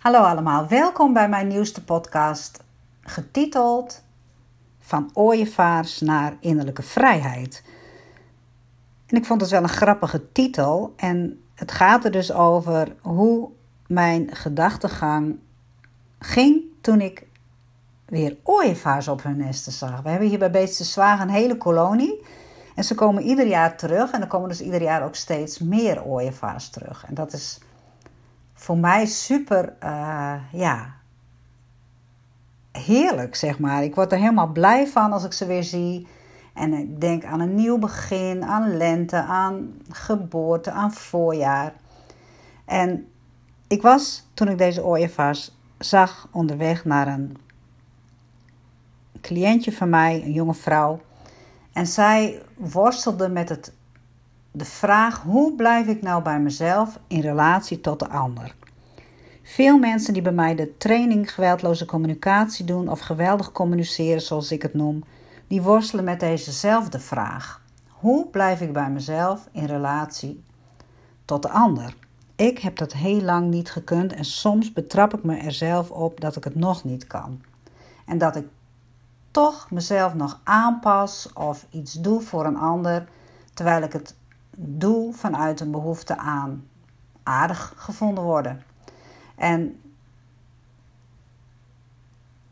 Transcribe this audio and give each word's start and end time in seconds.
Hallo 0.00 0.18
allemaal, 0.18 0.66
welkom 0.66 1.12
bij 1.12 1.28
mijn 1.28 1.46
nieuwste 1.46 1.84
podcast, 1.84 2.62
getiteld 3.00 4.02
Van 4.78 5.10
ooievaars 5.12 6.00
naar 6.00 6.36
innerlijke 6.40 6.82
vrijheid. 6.82 7.62
En 9.06 9.16
ik 9.16 9.24
vond 9.24 9.40
het 9.40 9.50
wel 9.50 9.62
een 9.62 9.68
grappige 9.68 10.32
titel 10.32 10.92
en 10.96 11.42
het 11.54 11.72
gaat 11.72 12.04
er 12.04 12.10
dus 12.10 12.32
over 12.32 12.96
hoe 13.00 13.50
mijn 13.86 14.36
gedachtegang 14.36 15.38
ging 16.18 16.62
toen 16.80 17.00
ik 17.00 17.26
weer 18.04 18.36
ooievaars 18.42 19.08
op 19.08 19.22
hun 19.22 19.36
nesten 19.36 19.72
zag. 19.72 20.02
We 20.02 20.08
hebben 20.08 20.28
hier 20.28 20.38
bij 20.38 20.50
Beetse 20.50 20.84
Zwaag 20.84 21.20
een 21.20 21.28
hele 21.28 21.56
kolonie 21.56 22.24
en 22.74 22.84
ze 22.84 22.94
komen 22.94 23.22
ieder 23.22 23.46
jaar 23.46 23.76
terug 23.76 24.10
en 24.10 24.20
er 24.20 24.26
komen 24.26 24.48
dus 24.48 24.60
ieder 24.60 24.82
jaar 24.82 25.04
ook 25.04 25.14
steeds 25.14 25.58
meer 25.58 26.04
ooievaars 26.04 26.68
terug. 26.68 27.04
En 27.08 27.14
dat 27.14 27.32
is 27.32 27.60
voor 28.60 28.78
mij 28.78 29.06
super, 29.06 29.76
uh, 29.84 30.34
ja, 30.52 30.94
heerlijk, 32.72 33.34
zeg 33.34 33.58
maar. 33.58 33.82
Ik 33.82 33.94
word 33.94 34.12
er 34.12 34.18
helemaal 34.18 34.52
blij 34.52 34.86
van 34.86 35.12
als 35.12 35.24
ik 35.24 35.32
ze 35.32 35.46
weer 35.46 35.64
zie. 35.64 36.06
En 36.54 36.72
ik 36.72 37.00
denk 37.00 37.24
aan 37.24 37.40
een 37.40 37.54
nieuw 37.54 37.78
begin, 37.78 38.44
aan 38.44 38.76
lente, 38.76 39.16
aan 39.16 39.74
geboorte, 39.90 40.70
aan 40.70 40.92
voorjaar. 40.92 41.72
En 42.64 43.08
ik 43.68 43.82
was, 43.82 44.26
toen 44.34 44.48
ik 44.48 44.58
deze 44.58 44.84
ooievaars 44.84 45.56
zag, 45.78 46.28
onderweg 46.30 46.84
naar 46.84 47.08
een 47.08 47.36
cliëntje 49.20 49.72
van 49.72 49.88
mij, 49.88 50.22
een 50.24 50.32
jonge 50.32 50.54
vrouw. 50.54 51.00
En 51.72 51.86
zij 51.86 52.42
worstelde 52.56 53.28
met 53.28 53.48
het 53.48 53.72
de 54.50 54.64
vraag: 54.64 55.22
hoe 55.22 55.54
blijf 55.54 55.86
ik 55.86 56.02
nou 56.02 56.22
bij 56.22 56.40
mezelf 56.40 56.98
in 57.06 57.20
relatie 57.20 57.80
tot 57.80 57.98
de 57.98 58.08
ander? 58.08 58.54
Veel 59.42 59.78
mensen 59.78 60.12
die 60.12 60.22
bij 60.22 60.32
mij 60.32 60.54
de 60.54 60.76
training 60.76 61.34
geweldloze 61.34 61.84
communicatie 61.84 62.64
doen 62.64 62.88
of 62.88 63.00
geweldig 63.00 63.52
communiceren, 63.52 64.22
zoals 64.22 64.52
ik 64.52 64.62
het 64.62 64.74
noem, 64.74 65.04
die 65.46 65.62
worstelen 65.62 66.04
met 66.04 66.20
dezezelfde 66.20 67.00
vraag: 67.00 67.62
hoe 67.88 68.26
blijf 68.26 68.60
ik 68.60 68.72
bij 68.72 68.90
mezelf 68.90 69.48
in 69.52 69.64
relatie 69.64 70.44
tot 71.24 71.42
de 71.42 71.50
ander? 71.50 71.96
Ik 72.36 72.58
heb 72.58 72.76
dat 72.76 72.92
heel 72.92 73.20
lang 73.20 73.50
niet 73.50 73.70
gekund 73.70 74.12
en 74.12 74.24
soms 74.24 74.72
betrap 74.72 75.14
ik 75.14 75.22
me 75.22 75.36
er 75.36 75.52
zelf 75.52 75.90
op 75.90 76.20
dat 76.20 76.36
ik 76.36 76.44
het 76.44 76.54
nog 76.54 76.84
niet 76.84 77.06
kan. 77.06 77.40
En 78.06 78.18
dat 78.18 78.36
ik 78.36 78.46
toch 79.30 79.70
mezelf 79.70 80.14
nog 80.14 80.40
aanpas 80.44 81.32
of 81.34 81.66
iets 81.70 81.92
doe 81.92 82.20
voor 82.20 82.44
een 82.46 82.56
ander, 82.56 83.08
terwijl 83.54 83.82
ik 83.82 83.92
het 83.92 84.14
doe 84.62 85.12
vanuit 85.12 85.60
een 85.60 85.70
behoefte 85.70 86.16
aan 86.16 86.68
aardig 87.22 87.72
gevonden 87.76 88.24
worden. 88.24 88.62
En 89.34 89.80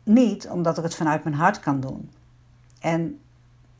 niet 0.03 0.47
omdat 0.47 0.77
ik 0.77 0.83
het 0.83 0.95
vanuit 0.95 1.23
mijn 1.23 1.35
hart 1.35 1.59
kan 1.59 1.79
doen. 1.79 2.11
En 2.79 3.19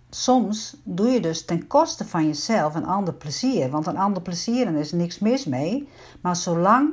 soms 0.10 0.78
doe 0.84 1.08
je 1.08 1.22
dus 1.22 1.46
ten 1.46 1.68
koste 1.68 2.06
van 2.06 2.26
jezelf 2.26 2.76
een 2.76 2.86
ander 2.86 3.14
plezier. 3.14 3.70
Want 3.70 3.88
een 3.88 3.98
ander 3.98 4.22
plezieren 4.22 4.76
is 4.76 4.92
niks 4.92 5.20
mis 5.20 5.46
mee. 5.46 5.90
Maar 6.22 6.36
zolang 6.36 6.92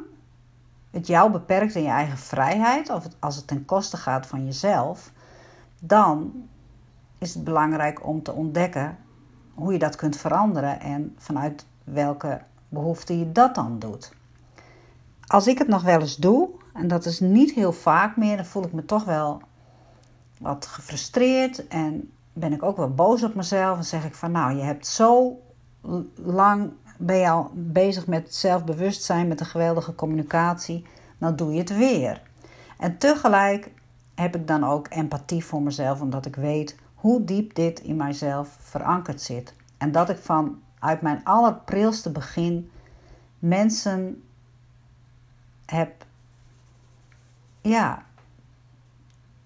het 0.91 1.07
jou 1.07 1.31
beperkt 1.31 1.75
in 1.75 1.83
je 1.83 1.89
eigen 1.89 2.19
vrijheid, 2.19 2.91
of 2.91 3.07
als 3.19 3.37
het 3.37 3.47
ten 3.47 3.65
koste 3.65 3.97
gaat 3.97 4.27
van 4.27 4.45
jezelf, 4.45 5.13
dan 5.81 6.33
is 7.19 7.35
het 7.35 7.45
belangrijk 7.45 8.07
om 8.07 8.23
te 8.23 8.33
ontdekken 8.33 8.99
hoe 9.57 9.73
je 9.73 9.79
dat 9.79 9.97
kunt 9.97 10.17
veranderen 10.17 10.81
en 10.81 11.15
vanuit 11.19 11.67
welke 11.85 12.41
behoefte 12.69 13.19
je 13.19 13.33
dat 13.33 13.55
dan 13.55 13.79
doet. 13.79 14.13
Als 15.27 15.47
ik 15.47 15.59
het 15.59 15.69
nog 15.69 15.83
wel 15.83 16.01
eens 16.01 16.17
doe, 16.17 16.49
en 16.73 16.89
dat 16.89 17.05
is 17.05 17.21
niet 17.21 17.53
heel 17.53 17.73
vaak 17.73 18.17
meer, 18.17 18.37
dan 18.37 18.45
voel 18.45 18.65
ik 18.65 18.73
me 18.73 18.85
toch 18.85 19.05
wel 19.05 19.41
wat 20.39 20.67
gefrustreerd 20.67 21.69
en 21.69 22.11
ben 22.33 22.53
ik 22.53 22.63
ook 22.63 22.77
wel 22.77 22.95
boos 22.95 23.23
op 23.23 23.35
mezelf. 23.35 23.77
En 23.77 23.85
zeg 23.85 24.05
ik 24.05 24.15
van 24.15 24.31
nou, 24.31 24.57
je 24.57 24.63
hebt 24.63 24.87
zo 24.87 25.41
lang 26.15 26.73
ben 26.99 27.17
je 27.17 27.31
al 27.31 27.51
bezig 27.55 28.07
met 28.07 28.35
zelfbewustzijn, 28.35 29.29
met 29.29 29.41
een 29.41 29.47
geweldige 29.47 29.95
communicatie, 29.95 30.85
dan 31.19 31.37
doe 31.37 31.53
je 31.53 31.59
het 31.59 31.77
weer. 31.77 32.23
En 32.79 32.99
tegelijk 32.99 33.71
heb 34.15 34.37
ik 34.37 34.47
dan 34.47 34.65
ook 34.65 34.87
empathie 34.91 35.45
voor 35.45 35.63
mezelf, 35.63 36.01
omdat 36.01 36.27
ik 36.27 36.37
weet 36.37 36.77
hoe 36.97 37.25
diep 37.25 37.55
dit 37.55 37.81
in 37.81 37.97
mijzelf 37.97 38.57
verankerd 38.61 39.21
zit. 39.21 39.55
En 39.79 39.93
dat 39.93 40.09
ik 40.09 40.19
van 40.19 40.63
uit 40.79 41.01
mijn 41.01 41.25
allerprilste 41.25 42.11
begin 42.13 42.71
mensen 43.39 44.23
heb, 45.67 46.05
ja, 47.61 48.05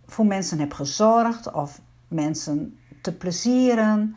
voor 0.07 0.27
mensen 0.27 0.59
heb 0.59 0.73
gezorgd 0.73 1.53
of 1.53 1.81
mensen 2.09 2.79
te 3.03 3.13
plezieren. 3.13 4.17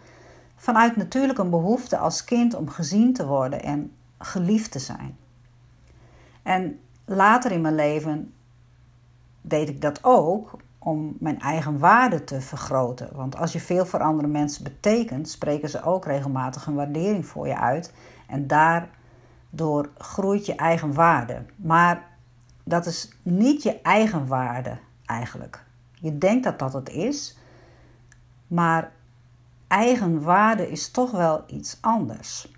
Vanuit 0.55 0.95
natuurlijk 0.95 1.39
een 1.39 1.49
behoefte 1.49 1.97
als 1.97 2.23
kind 2.23 2.53
om 2.53 2.69
gezien 2.69 3.13
te 3.13 3.25
worden 3.25 3.63
en 3.63 3.91
geliefd 4.17 4.71
te 4.71 4.79
zijn. 4.79 5.17
En 6.43 6.79
later 7.05 7.51
in 7.51 7.61
mijn 7.61 7.75
leven 7.75 8.33
deed 9.41 9.69
ik 9.69 9.81
dat 9.81 10.03
ook 10.03 10.57
om 10.83 11.15
mijn 11.19 11.39
eigen 11.39 11.79
waarde 11.79 12.23
te 12.23 12.41
vergroten. 12.41 13.09
Want 13.13 13.37
als 13.37 13.53
je 13.53 13.59
veel 13.59 13.85
voor 13.85 14.01
andere 14.01 14.27
mensen 14.27 14.63
betekent, 14.63 15.29
spreken 15.29 15.69
ze 15.69 15.83
ook 15.83 16.05
regelmatig 16.05 16.65
een 16.65 16.75
waardering 16.75 17.25
voor 17.25 17.47
je 17.47 17.57
uit. 17.57 17.93
En 18.27 18.47
daardoor 18.47 19.89
groeit 19.97 20.45
je 20.45 20.55
eigen 20.55 20.93
waarde. 20.93 21.45
Maar 21.55 22.03
dat 22.63 22.85
is 22.85 23.17
niet 23.21 23.63
je 23.63 23.81
eigen 23.81 24.27
waarde 24.27 24.77
eigenlijk. 25.05 25.63
Je 25.93 26.17
denkt 26.17 26.43
dat 26.43 26.59
dat 26.59 26.73
het 26.73 26.89
is, 26.89 27.37
maar 28.47 28.91
eigen 29.67 30.21
waarde 30.21 30.71
is 30.71 30.91
toch 30.91 31.11
wel 31.11 31.43
iets 31.47 31.77
anders. 31.81 32.51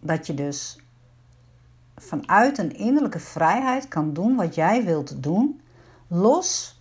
Dat 0.00 0.26
je 0.26 0.34
dus 0.34 0.80
vanuit 1.96 2.58
een 2.58 2.76
innerlijke 2.76 3.18
vrijheid 3.18 3.88
kan 3.88 4.12
doen 4.12 4.36
wat 4.36 4.54
jij 4.54 4.84
wilt 4.84 5.22
doen, 5.22 5.60
los 6.08 6.80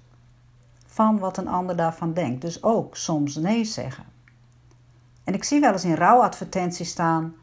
van 0.86 1.20
wat 1.20 1.38
een 1.38 1.48
ander 1.48 1.76
daarvan 1.76 2.14
denkt. 2.14 2.42
Dus 2.42 2.64
ook 2.64 2.96
soms 2.96 3.36
nee 3.36 3.66
zeggen. 3.66 4.06
En 5.24 5.34
ik 5.34 5.44
zie 5.44 5.60
wel 5.60 5.72
eens 5.72 5.84
in 5.84 5.96
rouwadvertenties 5.96 6.90
staan. 6.90 7.36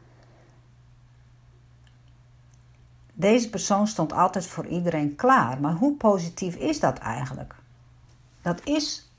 Deze 3.13 3.49
persoon 3.49 3.87
stond 3.87 4.13
altijd 4.13 4.47
voor 4.47 4.65
iedereen 4.65 5.15
klaar. 5.15 5.61
Maar 5.61 5.73
hoe 5.73 5.95
positief 5.95 6.55
is 6.55 6.79
dat 6.79 6.97
eigenlijk? 6.97 7.55
Dat 8.41 8.65
is 8.65 9.11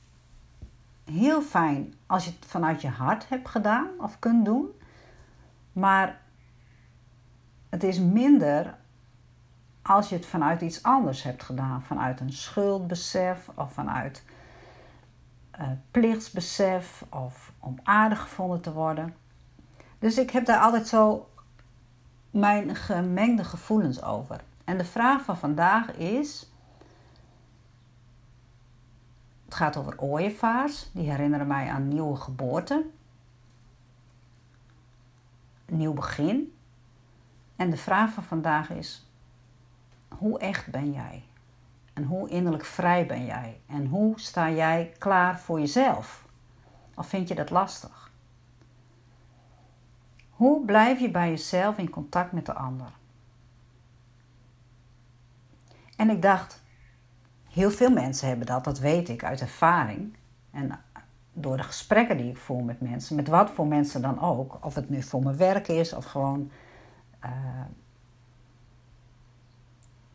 heel 1.04 1.42
fijn 1.42 1.94
als 2.06 2.24
je 2.24 2.30
het 2.30 2.50
vanuit 2.50 2.80
je 2.82 2.88
hart 2.88 3.28
hebt 3.28 3.48
gedaan 3.48 3.88
of 3.98 4.18
kunt 4.18 4.44
doen. 4.44 4.66
Maar 5.72 6.20
het 7.68 7.84
is 7.84 7.98
minder 7.98 8.74
als 9.86 10.08
je 10.08 10.14
het 10.14 10.26
vanuit 10.26 10.60
iets 10.60 10.82
anders 10.82 11.22
hebt 11.22 11.42
gedaan. 11.42 11.82
Vanuit 11.82 12.20
een 12.20 12.32
schuldbesef 12.32 13.50
of 13.54 13.72
vanuit 13.72 14.24
uh, 15.60 15.68
plichtsbesef 15.90 17.04
of 17.10 17.52
om 17.58 17.78
aardig 17.82 18.20
gevonden 18.20 18.60
te 18.60 18.72
worden. 18.72 19.14
Dus 19.98 20.18
ik 20.18 20.30
heb 20.30 20.46
daar 20.46 20.60
altijd 20.60 20.88
zo 20.88 21.28
mijn 22.30 22.74
gemengde 22.74 23.44
gevoelens 23.44 24.02
over. 24.02 24.40
En 24.64 24.78
de 24.78 24.84
vraag 24.84 25.22
van 25.22 25.36
vandaag 25.36 25.92
is: 25.92 26.50
het 29.44 29.54
gaat 29.54 29.76
over 29.76 29.98
ooievaars, 29.98 30.90
die 30.92 31.10
herinneren 31.10 31.46
mij 31.46 31.68
aan 31.68 31.88
nieuwe 31.88 32.16
geboorte, 32.16 32.86
nieuw 35.66 35.92
begin. 35.92 36.54
En 37.56 37.70
de 37.70 37.76
vraag 37.76 38.12
van 38.12 38.24
vandaag 38.24 38.70
is: 38.70 39.05
hoe 40.18 40.38
echt 40.38 40.70
ben 40.70 40.92
jij? 40.92 41.24
En 41.92 42.04
hoe 42.04 42.28
innerlijk 42.28 42.64
vrij 42.64 43.06
ben 43.06 43.24
jij? 43.24 43.60
En 43.66 43.86
hoe 43.86 44.20
sta 44.20 44.50
jij 44.50 44.92
klaar 44.98 45.38
voor 45.38 45.60
jezelf? 45.60 46.26
Of 46.94 47.06
vind 47.06 47.28
je 47.28 47.34
dat 47.34 47.50
lastig? 47.50 48.10
Hoe 50.30 50.64
blijf 50.64 51.00
je 51.00 51.10
bij 51.10 51.28
jezelf 51.28 51.78
in 51.78 51.90
contact 51.90 52.32
met 52.32 52.46
de 52.46 52.54
ander? 52.54 52.92
En 55.96 56.10
ik 56.10 56.22
dacht, 56.22 56.62
heel 57.50 57.70
veel 57.70 57.90
mensen 57.90 58.28
hebben 58.28 58.46
dat, 58.46 58.64
dat 58.64 58.78
weet 58.78 59.08
ik 59.08 59.24
uit 59.24 59.40
ervaring. 59.40 60.16
En 60.50 60.80
door 61.32 61.56
de 61.56 61.62
gesprekken 61.62 62.16
die 62.16 62.30
ik 62.30 62.36
voer 62.36 62.64
met 62.64 62.80
mensen, 62.80 63.16
met 63.16 63.28
wat 63.28 63.50
voor 63.50 63.66
mensen 63.66 64.02
dan 64.02 64.20
ook, 64.20 64.64
of 64.64 64.74
het 64.74 64.88
nu 64.88 65.02
voor 65.02 65.22
mijn 65.22 65.36
werk 65.36 65.68
is 65.68 65.92
of 65.92 66.04
gewoon 66.04 66.50
uh, 67.24 67.30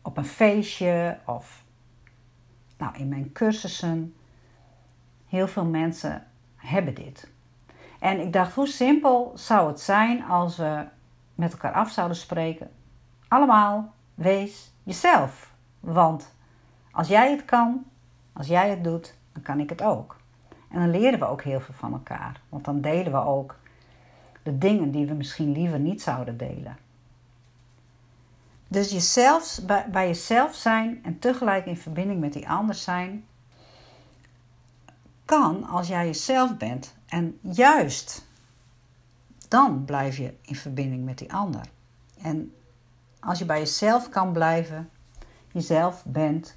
op 0.02 0.16
een 0.16 0.24
feestje 0.24 1.18
of 1.26 1.64
nou, 2.78 2.96
in 2.96 3.08
mijn 3.08 3.32
cursussen. 3.32 4.14
Heel 5.26 5.48
veel 5.48 5.64
mensen 5.64 6.26
hebben 6.56 6.94
dit. 6.94 7.30
En 7.98 8.20
ik 8.20 8.32
dacht, 8.32 8.54
hoe 8.54 8.66
simpel 8.66 9.32
zou 9.34 9.68
het 9.68 9.80
zijn 9.80 10.24
als 10.24 10.56
we 10.56 10.84
met 11.34 11.52
elkaar 11.52 11.72
af 11.72 11.90
zouden 11.90 12.16
spreken? 12.16 12.70
Allemaal, 13.28 13.92
wees 14.14 14.72
jezelf. 14.82 15.52
Want 15.80 16.34
als 16.90 17.08
jij 17.08 17.30
het 17.30 17.44
kan, 17.44 17.84
als 18.32 18.46
jij 18.46 18.70
het 18.70 18.84
doet, 18.84 19.14
dan 19.32 19.42
kan 19.42 19.60
ik 19.60 19.68
het 19.68 19.82
ook. 19.82 20.16
En 20.70 20.78
dan 20.78 20.90
leren 20.90 21.18
we 21.18 21.26
ook 21.26 21.42
heel 21.42 21.60
veel 21.60 21.74
van 21.74 21.92
elkaar. 21.92 22.40
Want 22.48 22.64
dan 22.64 22.80
delen 22.80 23.12
we 23.12 23.24
ook 23.24 23.58
de 24.42 24.58
dingen 24.58 24.90
die 24.90 25.06
we 25.06 25.14
misschien 25.14 25.52
liever 25.52 25.78
niet 25.78 26.02
zouden 26.02 26.36
delen. 26.36 26.76
Dus 28.72 28.90
jezelf, 28.90 29.60
bij, 29.66 29.86
bij 29.90 30.06
jezelf 30.06 30.54
zijn 30.54 31.00
en 31.02 31.18
tegelijk 31.18 31.66
in 31.66 31.76
verbinding 31.76 32.20
met 32.20 32.32
die 32.32 32.48
ander 32.48 32.74
zijn, 32.74 33.24
kan 35.24 35.64
als 35.64 35.88
jij 35.88 36.06
jezelf 36.06 36.56
bent. 36.56 36.94
En 37.06 37.38
juist 37.40 38.26
dan 39.48 39.84
blijf 39.84 40.16
je 40.16 40.34
in 40.42 40.54
verbinding 40.54 41.04
met 41.04 41.18
die 41.18 41.32
ander. 41.32 41.60
En 42.22 42.54
als 43.20 43.38
je 43.38 43.44
bij 43.44 43.58
jezelf 43.58 44.08
kan 44.08 44.32
blijven, 44.32 44.90
jezelf 45.50 46.04
bent, 46.06 46.56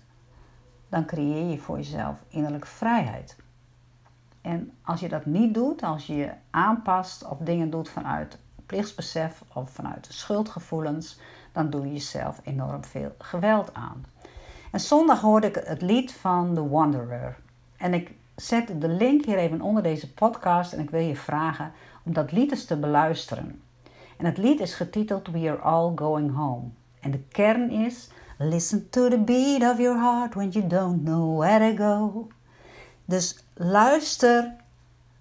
dan 0.89 1.05
creëer 1.05 1.49
je 1.49 1.57
voor 1.57 1.77
jezelf 1.77 2.23
innerlijke 2.27 2.67
vrijheid. 2.67 3.37
En 4.41 4.71
als 4.81 4.99
je 4.99 5.09
dat 5.09 5.25
niet 5.25 5.53
doet, 5.53 5.83
als 5.83 6.07
je 6.07 6.15
je 6.15 6.31
aanpast 6.49 7.25
of 7.25 7.37
dingen 7.37 7.69
doet 7.69 7.89
vanuit 7.89 8.37
plichtsbesef 8.65 9.43
of 9.53 9.69
vanuit 9.69 10.07
schuldgevoelens, 10.09 11.19
dan 11.55 11.69
doe 11.69 11.85
je 11.85 11.91
jezelf 11.91 12.39
enorm 12.43 12.83
veel 12.83 13.11
geweld 13.17 13.73
aan. 13.73 14.05
En 14.71 14.79
zondag 14.79 15.21
hoorde 15.21 15.47
ik 15.47 15.61
het 15.63 15.81
lied 15.81 16.11
van 16.11 16.53
The 16.53 16.69
Wanderer. 16.69 17.37
En 17.77 17.93
ik 17.93 18.11
zet 18.35 18.81
de 18.81 18.87
link 18.87 19.25
hier 19.25 19.37
even 19.37 19.61
onder 19.61 19.83
deze 19.83 20.13
podcast 20.13 20.73
en 20.73 20.79
ik 20.79 20.89
wil 20.89 21.01
je 21.01 21.15
vragen 21.15 21.71
om 22.03 22.13
dat 22.13 22.31
lied 22.31 22.51
eens 22.51 22.65
te 22.65 22.77
beluisteren. 22.77 23.61
En 24.17 24.25
het 24.25 24.37
lied 24.37 24.59
is 24.59 24.73
getiteld 24.73 25.27
We 25.27 25.49
Are 25.49 25.57
All 25.57 25.91
Going 25.95 26.35
Home. 26.35 26.67
En 26.99 27.11
de 27.11 27.23
kern 27.31 27.69
is 27.69 28.09
Listen 28.37 28.89
to 28.89 29.09
the 29.09 29.17
beat 29.17 29.63
of 29.63 29.79
your 29.79 29.99
heart 29.99 30.35
when 30.35 30.51
you 30.51 30.67
don't 30.67 31.03
know 31.03 31.37
where 31.37 31.59
to 31.59 31.83
go. 31.83 32.27
Dus 33.05 33.45
luister 33.53 34.53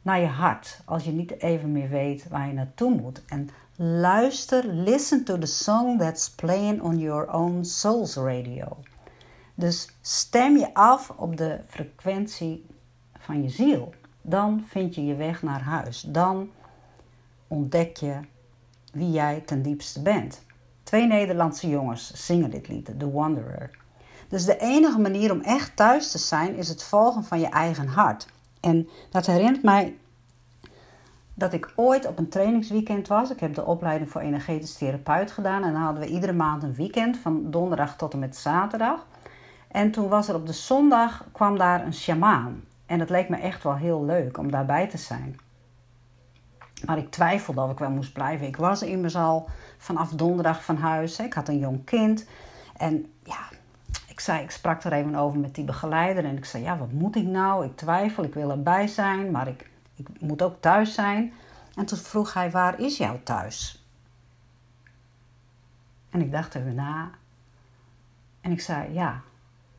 naar 0.03 0.21
je 0.21 0.27
hart 0.27 0.81
als 0.85 1.05
je 1.05 1.13
niet 1.13 1.43
even 1.43 1.73
meer 1.73 1.89
weet 1.89 2.29
waar 2.29 2.47
je 2.47 2.53
naartoe 2.53 2.91
moet. 2.91 3.25
En 3.27 3.49
luister, 3.77 4.63
listen 4.65 5.25
to 5.25 5.39
the 5.39 5.47
song 5.47 5.99
that's 5.99 6.29
playing 6.29 6.81
on 6.81 6.99
your 6.99 7.31
own 7.31 7.65
soul's 7.65 8.17
radio. 8.17 8.77
Dus 9.55 9.89
stem 10.01 10.57
je 10.57 10.75
af 10.75 11.11
op 11.17 11.37
de 11.37 11.61
frequentie 11.67 12.67
van 13.19 13.43
je 13.43 13.49
ziel. 13.49 13.95
Dan 14.23 14.65
vind 14.67 14.95
je 14.95 15.07
je 15.07 15.15
weg 15.15 15.43
naar 15.43 15.63
huis. 15.63 16.01
Dan 16.01 16.51
ontdek 17.49 17.97
je 17.97 18.21
wie 18.93 19.11
jij 19.11 19.41
ten 19.41 19.63
diepste 19.63 20.03
bent. 20.03 20.43
Twee 20.83 21.07
Nederlandse 21.07 21.69
jongens 21.69 22.27
zingen 22.27 22.51
dit 22.51 22.69
lied, 22.69 22.99
The 22.99 23.11
Wanderer. 23.11 23.71
Dus 24.29 24.45
de 24.45 24.59
enige 24.59 24.99
manier 24.99 25.33
om 25.33 25.41
echt 25.41 25.77
thuis 25.77 26.11
te 26.11 26.19
zijn 26.19 26.57
is 26.57 26.69
het 26.69 26.83
volgen 26.83 27.25
van 27.25 27.41
je 27.41 27.49
eigen 27.49 27.87
hart. 27.87 28.27
En 28.61 28.89
dat 29.11 29.27
herinnert 29.27 29.63
mij 29.63 29.97
dat 31.35 31.53
ik 31.53 31.73
ooit 31.77 32.07
op 32.07 32.19
een 32.19 32.29
trainingsweekend 32.29 33.09
was. 33.09 33.31
Ik 33.31 33.41
heb 33.41 33.55
de 33.55 33.65
opleiding 33.65 34.11
voor 34.11 34.21
energetisch 34.21 34.75
therapeut 34.75 35.31
gedaan 35.31 35.65
en 35.65 35.73
dan 35.73 35.83
hadden 35.83 36.03
we 36.03 36.09
iedere 36.09 36.33
maand 36.33 36.63
een 36.63 36.75
weekend 36.75 37.17
van 37.17 37.51
donderdag 37.51 37.97
tot 37.97 38.13
en 38.13 38.19
met 38.19 38.37
zaterdag. 38.37 39.07
En 39.69 39.91
toen 39.91 40.09
was 40.09 40.29
er 40.29 40.35
op 40.35 40.47
de 40.47 40.53
zondag 40.53 41.25
kwam 41.33 41.59
daar 41.59 41.87
een 41.87 41.95
sjamaan. 41.95 42.65
En 42.87 43.01
het 43.01 43.11
leek 43.11 43.29
me 43.29 43.37
echt 43.37 43.63
wel 43.63 43.77
heel 43.77 44.05
leuk 44.05 44.39
om 44.39 44.51
daarbij 44.51 44.89
te 44.89 44.99
zijn. 44.99 45.37
Maar 46.87 46.99
ik 46.99 47.11
twijfelde 47.11 47.61
of 47.61 47.71
ik 47.71 47.79
wel 47.79 47.91
moest 47.91 48.13
blijven. 48.13 48.47
Ik 48.47 48.57
was 48.57 48.83
immers 48.83 49.17
al 49.17 49.49
vanaf 49.79 50.11
donderdag 50.11 50.65
van 50.65 50.77
huis. 50.77 51.19
Ik 51.19 51.33
had 51.33 51.49
een 51.49 51.59
jong 51.59 51.85
kind. 51.85 52.27
En 52.77 53.13
ja, 53.23 53.39
ik, 54.09 54.21
zei, 54.21 54.43
ik 54.43 54.51
sprak 54.51 54.85
er 54.85 54.93
even 54.93 55.15
over 55.15 55.39
met 55.39 55.55
die 55.55 55.65
begeleider. 55.65 56.25
En 56.25 56.37
ik 56.37 56.45
zei, 56.45 56.63
ja, 56.63 56.79
wat 56.79 56.93
moet 56.93 57.17
ik 57.17 57.27
nou? 57.27 57.65
Ik 57.65 57.77
twijfel, 57.77 58.25
ik 58.25 58.35
wil 58.35 58.51
erbij 58.51 58.87
zijn, 58.87 59.31
maar 59.31 59.49
ik, 59.49 59.71
ik 59.97 60.21
moet 60.21 60.43
ook 60.43 60.61
thuis 60.61 60.95
zijn. 60.95 61.33
En 61.75 61.87
toen 61.87 61.99
vroeg 61.99 62.35
hij, 62.35 62.51
waar 62.51 62.81
is 62.81 62.97
jouw 62.97 63.21
thuis? 63.23 63.85
En 66.11 66.21
ik 66.21 66.33
dacht 66.33 66.55
even 66.55 66.75
na. 66.75 67.11
En 68.41 68.53
ik 68.53 68.61
zei, 68.61 68.93
ja, 68.93 69.23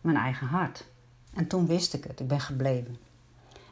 mijn 0.01 0.17
eigen 0.17 0.47
hart. 0.47 0.85
En 1.33 1.47
toen 1.47 1.67
wist 1.67 1.93
ik 1.93 2.03
het, 2.03 2.19
ik 2.19 2.27
ben 2.27 2.39
gebleven. 2.39 2.97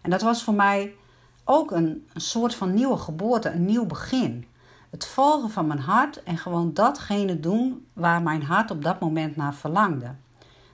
En 0.01 0.10
dat 0.10 0.22
was 0.22 0.44
voor 0.44 0.54
mij 0.54 0.95
ook 1.44 1.72
een, 1.72 2.07
een 2.13 2.22
soort 2.22 2.56
van 2.56 2.74
nieuwe 2.74 2.98
geboorte, 2.98 3.50
een 3.50 3.66
nieuw 3.66 3.86
begin. 3.86 4.48
Het 4.89 5.06
volgen 5.06 5.50
van 5.50 5.68
mijn 5.68 5.80
hart 5.80 6.24
en 6.24 6.38
gewoon 6.38 6.74
datgene 6.74 7.39
doen 7.39 7.88
waar 7.94 8.22
mijn 8.22 8.44
hart 8.44 8.72
op 8.72 8.84
dat 8.84 9.00
moment 9.00 9.36
naar 9.36 9.54
verlangde. 9.54 10.16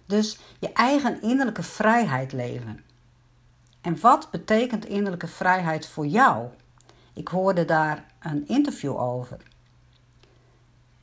Dus 0.06 0.40
je 0.60 0.74
eigen 0.74 1.22
innerlijke 1.22 1.64
vrijheid 1.64 2.32
leven. 2.32 2.84
En 3.82 4.00
wat 4.00 4.28
betekent 4.32 4.86
innerlijke 4.86 5.28
vrijheid 5.28 5.88
voor 5.88 6.08
jou? 6.08 6.48
Ik 7.14 7.28
hoorde 7.28 7.66
daar 7.66 8.06
een 8.20 8.48
interview 8.48 8.98
over. 8.98 9.38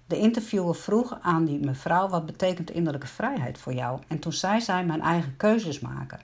De 0.06 0.18
interviewer 0.18 0.74
vroeg 0.74 1.18
aan 1.20 1.44
die 1.44 1.64
mevrouw: 1.64 2.08
wat 2.08 2.26
betekent 2.26 2.70
innerlijke 2.70 3.06
vrijheid 3.06 3.58
voor 3.58 3.74
jou? 3.74 4.00
En 4.06 4.18
toen 4.18 4.32
zei 4.32 4.60
zij: 4.60 4.84
mijn 4.84 5.00
eigen 5.00 5.36
keuzes 5.36 5.80
maken. 5.80 6.20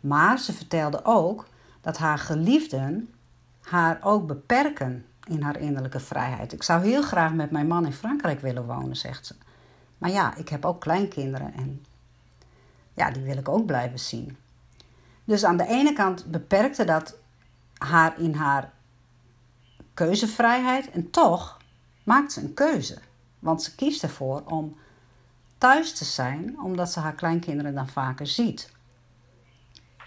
Maar 0.00 0.38
ze 0.38 0.52
vertelde 0.52 1.04
ook 1.04 1.46
dat 1.80 1.98
haar 1.98 2.18
geliefden 2.18 3.14
haar 3.60 3.98
ook 4.02 4.26
beperken 4.26 5.04
in 5.24 5.42
haar 5.42 5.58
innerlijke 5.58 6.00
vrijheid. 6.00 6.52
Ik 6.52 6.62
zou 6.62 6.84
heel 6.84 7.02
graag 7.02 7.32
met 7.32 7.50
mijn 7.50 7.66
man 7.66 7.86
in 7.86 7.92
Frankrijk 7.92 8.40
willen 8.40 8.66
wonen, 8.66 8.96
zegt 8.96 9.26
ze. 9.26 9.34
Maar 9.98 10.10
ja, 10.10 10.36
ik 10.36 10.48
heb 10.48 10.64
ook 10.64 10.80
kleinkinderen 10.80 11.54
en 11.54 11.84
ja, 12.94 13.10
die 13.10 13.22
wil 13.22 13.36
ik 13.36 13.48
ook 13.48 13.66
blijven 13.66 13.98
zien. 13.98 14.36
Dus 15.24 15.44
aan 15.44 15.56
de 15.56 15.66
ene 15.66 15.92
kant 15.92 16.24
beperkte 16.26 16.84
dat 16.84 17.16
haar 17.78 18.20
in 18.20 18.34
haar 18.34 18.72
keuzevrijheid 19.94 20.90
en 20.90 21.10
toch 21.10 21.58
maakt 22.04 22.32
ze 22.32 22.40
een 22.40 22.54
keuze. 22.54 22.98
Want 23.38 23.62
ze 23.62 23.74
kiest 23.74 24.02
ervoor 24.02 24.42
om 24.46 24.76
thuis 25.58 25.92
te 25.92 26.04
zijn, 26.04 26.60
omdat 26.60 26.92
ze 26.92 27.00
haar 27.00 27.14
kleinkinderen 27.14 27.74
dan 27.74 27.88
vaker 27.88 28.26
ziet. 28.26 28.70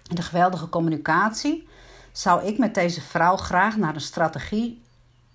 De 0.03 0.21
geweldige 0.21 0.69
communicatie 0.69 1.67
zou 2.11 2.43
ik 2.43 2.57
met 2.57 2.73
deze 2.73 3.01
vrouw 3.01 3.35
graag 3.35 3.77
naar 3.77 3.95
een 3.95 4.01
strategie 4.01 4.81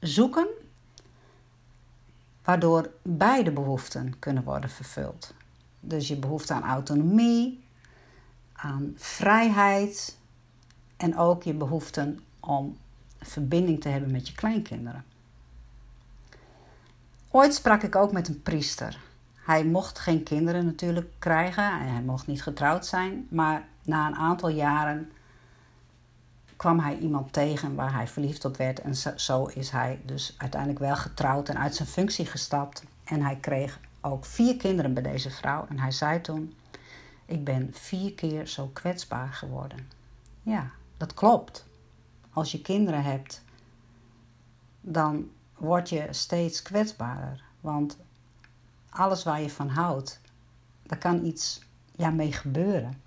zoeken 0.01 0.47
waardoor 2.45 2.91
beide 3.03 3.51
behoeften 3.53 4.19
kunnen 4.19 4.43
worden 4.45 4.71
vervuld. 4.71 5.35
Dus 5.81 6.09
je 6.09 6.17
behoefte 6.17 6.55
aan 6.55 6.65
autonomie, 6.65 7.65
aan 8.63 8.93
vrijheid 8.97 10.19
en 10.97 11.17
ook 11.17 11.43
je 11.43 11.55
behoeften 11.55 12.21
om 12.41 12.77
verbinding 13.21 13.81
te 13.81 13.89
hebben 13.89 14.11
met 14.11 14.29
je 14.29 14.35
kleinkinderen. 14.35 15.05
Ooit 17.31 17.55
sprak 17.55 17.83
ik 17.83 17.97
ook 17.97 18.13
met 18.13 18.29
een 18.29 18.43
priester. 18.43 18.99
Hij 19.35 19.65
mocht 19.65 19.99
geen 19.99 20.23
kinderen 20.23 20.65
natuurlijk 20.65 21.11
krijgen 21.19 21.65
en 21.65 21.89
hij 21.89 22.03
mocht 22.03 22.27
niet 22.27 22.43
getrouwd 22.43 22.87
zijn, 22.87 23.27
maar 23.31 23.69
na 23.83 24.07
een 24.07 24.17
aantal 24.17 24.49
jaren 24.49 25.13
kwam 26.57 26.79
hij 26.81 26.99
iemand 26.99 27.33
tegen 27.33 27.75
waar 27.75 27.95
hij 27.95 28.09
verliefd 28.09 28.45
op 28.45 28.57
werd. 28.57 28.81
En 28.81 28.95
zo, 29.17 29.45
is 29.45 29.71
hij 29.71 30.01
dus 30.05 30.35
uiteindelijk 30.39 30.81
wel 30.81 30.97
getrouwd 30.97 31.49
en 31.49 31.59
uit 31.59 31.75
zijn 31.75 31.89
functie 31.89 32.27
gestapt. 32.27 32.85
En 33.05 33.23
hij 33.23 33.37
kreeg 33.37 33.81
ook 34.01 34.25
vier 34.25 34.57
kinderen 34.57 34.95
bij 34.95 35.03
deze 35.03 35.31
vrouw. 35.31 35.67
En 35.69 35.79
hij 35.79 35.91
zei 35.91 36.21
toen: 36.21 36.55
Ik 37.31 37.45
ben 37.45 37.69
vier 37.73 38.15
keer 38.15 38.47
zo 38.47 38.71
kwetsbaar 38.73 39.33
geworden. 39.33 39.89
Ja, 40.43 40.71
dat 40.97 41.15
klopt. 41.15 41.67
Als 42.33 42.53
je 42.53 42.63
kinderen 42.63 43.03
hebt, 43.03 43.43
dan 44.81 45.31
word 45.57 45.89
je 45.89 46.07
steeds 46.11 46.63
kwetsbaarder. 46.63 47.43
Want 47.61 47.97
alles 48.89 49.23
waar 49.23 49.41
je 49.41 49.51
van 49.51 49.69
houdt, 49.69 50.21
daar 50.83 50.99
kan 50.99 51.25
iets 51.25 51.61
ja, 51.97 52.11
mee 52.11 52.33
gebeuren. 52.33 53.03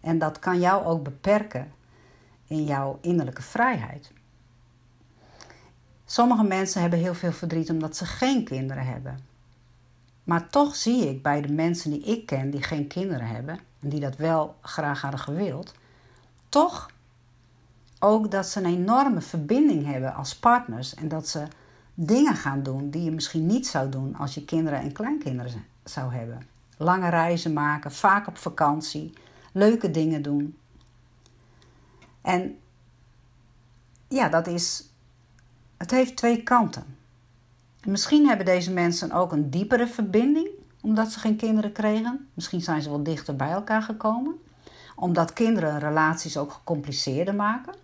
En 0.00 0.18
dat 0.18 0.38
kan 0.38 0.60
jou 0.60 0.84
ook 0.84 1.02
beperken 1.02 1.72
in 2.46 2.64
jouw 2.64 2.98
innerlijke 3.00 3.42
vrijheid. 3.42 4.12
Sommige 6.04 6.44
mensen 6.44 6.80
hebben 6.80 6.98
heel 6.98 7.14
veel 7.14 7.32
verdriet 7.32 7.70
omdat 7.70 7.96
ze 7.96 8.06
geen 8.06 8.44
kinderen 8.44 8.86
hebben. 8.86 9.18
Maar 10.24 10.48
toch 10.48 10.76
zie 10.76 11.08
ik 11.08 11.22
bij 11.22 11.40
de 11.40 11.52
mensen 11.52 11.90
die 11.90 12.02
ik 12.02 12.26
ken 12.26 12.50
die 12.50 12.62
geen 12.62 12.86
kinderen 12.86 13.26
hebben 13.26 13.66
en 13.80 13.88
die 13.88 14.00
dat 14.00 14.16
wel 14.16 14.56
graag 14.60 15.00
hadden 15.00 15.20
gewild, 15.20 15.74
toch 16.48 16.90
ook 17.98 18.30
dat 18.30 18.46
ze 18.46 18.58
een 18.58 18.66
enorme 18.66 19.20
verbinding 19.20 19.86
hebben 19.86 20.14
als 20.14 20.36
partners 20.36 20.94
en 20.94 21.08
dat 21.08 21.28
ze 21.28 21.46
dingen 21.94 22.34
gaan 22.34 22.62
doen 22.62 22.90
die 22.90 23.02
je 23.02 23.10
misschien 23.10 23.46
niet 23.46 23.66
zou 23.66 23.88
doen 23.88 24.16
als 24.16 24.34
je 24.34 24.44
kinderen 24.44 24.80
en 24.80 24.92
kleinkinderen 24.92 25.64
zou 25.84 26.14
hebben. 26.14 26.46
Lange 26.76 27.08
reizen 27.08 27.52
maken, 27.52 27.92
vaak 27.92 28.26
op 28.26 28.36
vakantie, 28.36 29.12
leuke 29.52 29.90
dingen 29.90 30.22
doen. 30.22 30.56
En 32.20 32.58
ja, 34.08 34.28
dat 34.28 34.46
is. 34.46 34.86
Het 35.76 35.90
heeft 35.90 36.16
twee 36.16 36.42
kanten. 36.42 36.96
Misschien 37.84 38.26
hebben 38.26 38.46
deze 38.46 38.72
mensen 38.72 39.12
ook 39.12 39.32
een 39.32 39.50
diepere 39.50 39.86
verbinding 39.86 40.48
omdat 40.80 41.12
ze 41.12 41.18
geen 41.18 41.36
kinderen 41.36 41.72
kregen. 41.72 42.28
Misschien 42.34 42.60
zijn 42.60 42.82
ze 42.82 42.88
wel 42.88 43.02
dichter 43.02 43.36
bij 43.36 43.50
elkaar 43.50 43.82
gekomen. 43.82 44.34
Omdat 44.96 45.32
kinderen 45.32 45.78
relaties 45.78 46.36
ook 46.36 46.52
gecompliceerder 46.52 47.34
maken. 47.34 47.74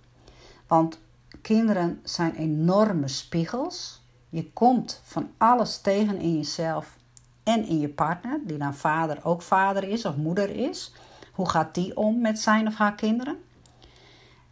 Want 0.67 0.99
kinderen 1.43 2.01
zijn 2.03 2.35
enorme 2.35 3.09
spiegels. 3.09 4.03
Je 4.29 4.53
komt 4.53 5.01
van 5.05 5.31
alles 5.39 5.81
tegen 5.81 6.19
in 6.19 6.37
jezelf 6.37 6.97
en 7.43 7.67
in 7.67 7.81
je 7.81 7.89
partner, 7.89 8.41
die 8.45 8.59
dan 8.59 8.75
vader 8.75 9.25
ook 9.25 9.43
vader 9.43 9.85
is 9.85 10.05
of 10.05 10.17
moeder 10.17 10.51
is. 10.51 10.93
Hoe 11.33 11.49
gaat 11.49 11.75
die 11.75 11.97
om 11.97 12.21
met 12.21 12.39
zijn 12.39 12.67
of 12.67 12.75
haar 12.75 12.95
kinderen? 12.95 13.43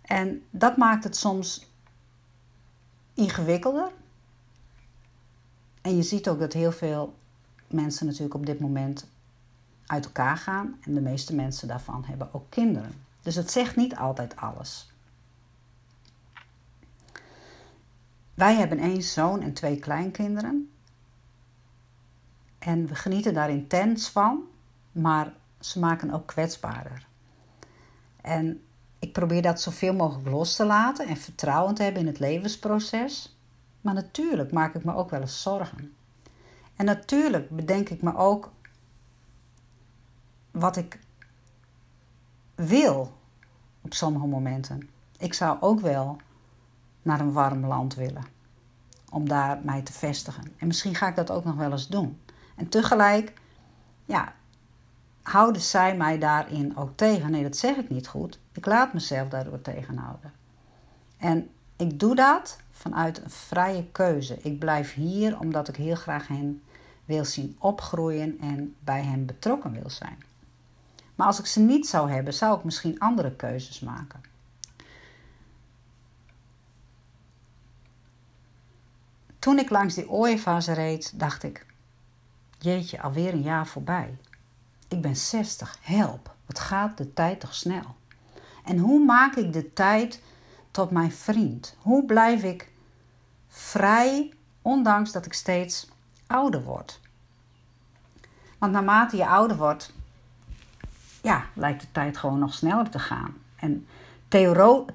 En 0.02 0.42
dat 0.50 0.76
maakt 0.76 1.04
het 1.04 1.16
soms 1.16 1.66
ingewikkelder. 3.14 3.90
En 5.82 5.96
je 5.96 6.02
ziet 6.02 6.28
ook 6.28 6.38
dat 6.38 6.52
heel 6.52 6.72
veel 6.72 7.14
mensen 7.72 8.06
natuurlijk 8.06 8.34
op 8.34 8.46
dit 8.46 8.60
moment 8.60 9.06
uit 9.86 10.04
elkaar 10.04 10.36
gaan. 10.36 10.78
En 10.84 10.94
de 10.94 11.00
meeste 11.00 11.34
mensen 11.34 11.68
daarvan 11.68 12.04
hebben 12.04 12.34
ook 12.34 12.50
kinderen. 12.50 12.92
Dus 13.22 13.34
het 13.34 13.50
zegt 13.50 13.76
niet 13.76 13.96
altijd 13.96 14.36
alles. 14.36 14.92
Wij 18.34 18.54
hebben 18.54 18.78
één 18.78 19.02
zoon 19.02 19.42
en 19.42 19.52
twee 19.52 19.78
kleinkinderen. 19.78 20.70
En 22.58 22.86
we 22.86 22.94
genieten 22.94 23.34
daar 23.34 23.50
intens 23.50 24.08
van, 24.08 24.42
maar 24.92 25.32
ze 25.60 25.78
maken 25.78 26.10
ook 26.10 26.26
kwetsbaarder. 26.26 27.06
En 28.20 28.62
ik 28.98 29.12
probeer 29.12 29.42
dat 29.42 29.60
zoveel 29.60 29.94
mogelijk 29.94 30.28
los 30.28 30.56
te 30.56 30.64
laten 30.64 31.06
en 31.06 31.16
vertrouwen 31.16 31.74
te 31.74 31.82
hebben 31.82 32.00
in 32.00 32.06
het 32.06 32.18
levensproces. 32.18 33.36
Maar 33.80 33.94
natuurlijk 33.94 34.52
maak 34.52 34.74
ik 34.74 34.84
me 34.84 34.94
ook 34.94 35.10
wel 35.10 35.20
eens 35.20 35.42
zorgen. 35.42 35.94
En 36.76 36.84
natuurlijk 36.84 37.50
bedenk 37.50 37.88
ik 37.88 38.02
me 38.02 38.16
ook 38.16 38.52
wat 40.50 40.76
ik 40.76 40.98
wil 42.54 43.12
op 43.80 43.94
sommige 43.94 44.26
momenten. 44.26 44.88
Ik 45.18 45.34
zou 45.34 45.56
ook 45.60 45.80
wel 45.80 46.16
naar 47.02 47.20
een 47.20 47.32
warm 47.32 47.66
land 47.66 47.94
willen 47.94 48.24
om 49.10 49.28
daar 49.28 49.60
mij 49.62 49.82
te 49.82 49.92
vestigen. 49.92 50.44
En 50.56 50.66
misschien 50.66 50.94
ga 50.94 51.08
ik 51.08 51.16
dat 51.16 51.30
ook 51.30 51.44
nog 51.44 51.54
wel 51.54 51.70
eens 51.70 51.88
doen. 51.88 52.20
En 52.56 52.68
tegelijk, 52.68 53.32
ja, 54.04 54.34
houden 55.22 55.62
zij 55.62 55.96
mij 55.96 56.18
daarin 56.18 56.76
ook 56.76 56.96
tegen. 56.96 57.30
Nee, 57.30 57.42
dat 57.42 57.56
zeg 57.56 57.76
ik 57.76 57.90
niet 57.90 58.08
goed. 58.08 58.40
Ik 58.52 58.66
laat 58.66 58.92
mezelf 58.92 59.28
daardoor 59.28 59.60
tegenhouden. 59.60 60.32
En 61.16 61.50
ik 61.82 62.00
doe 62.00 62.14
dat 62.14 62.58
vanuit 62.70 63.22
een 63.22 63.30
vrije 63.30 63.84
keuze. 63.92 64.38
Ik 64.42 64.58
blijf 64.58 64.94
hier 64.94 65.38
omdat 65.38 65.68
ik 65.68 65.76
heel 65.76 65.94
graag 65.94 66.28
hen 66.28 66.62
wil 67.04 67.24
zien 67.24 67.56
opgroeien 67.58 68.38
en 68.40 68.76
bij 68.80 69.02
hen 69.02 69.26
betrokken 69.26 69.72
wil 69.72 69.90
zijn. 69.90 70.22
Maar 71.14 71.26
als 71.26 71.38
ik 71.38 71.46
ze 71.46 71.60
niet 71.60 71.86
zou 71.86 72.10
hebben, 72.10 72.34
zou 72.34 72.58
ik 72.58 72.64
misschien 72.64 72.98
andere 72.98 73.36
keuzes 73.36 73.80
maken. 73.80 74.20
Toen 79.38 79.58
ik 79.58 79.70
langs 79.70 79.94
die 79.94 80.10
ooievaars 80.10 80.66
reed, 80.66 81.18
dacht 81.18 81.42
ik: 81.42 81.66
Jeetje, 82.58 83.02
alweer 83.02 83.32
een 83.32 83.42
jaar 83.42 83.66
voorbij. 83.66 84.16
Ik 84.88 85.00
ben 85.00 85.16
60, 85.16 85.78
help, 85.80 86.34
wat 86.46 86.58
gaat 86.58 86.96
de 86.96 87.12
tijd 87.12 87.40
toch 87.40 87.54
snel? 87.54 87.96
En 88.64 88.78
hoe 88.78 89.04
maak 89.04 89.34
ik 89.34 89.52
de 89.52 89.72
tijd 89.72 90.20
tot 90.72 90.90
mijn 90.90 91.12
vriend? 91.12 91.76
Hoe 91.78 92.04
blijf 92.04 92.42
ik 92.42 92.72
vrij, 93.48 94.32
ondanks 94.62 95.12
dat 95.12 95.26
ik 95.26 95.32
steeds 95.32 95.88
ouder 96.26 96.62
word? 96.62 97.00
Want 98.58 98.72
naarmate 98.72 99.16
je 99.16 99.26
ouder 99.26 99.56
wordt, 99.56 99.92
ja, 101.22 101.44
lijkt 101.54 101.80
de 101.80 101.86
tijd 101.92 102.16
gewoon 102.16 102.38
nog 102.38 102.54
sneller 102.54 102.90
te 102.90 102.98
gaan. 102.98 103.34
En 103.56 103.86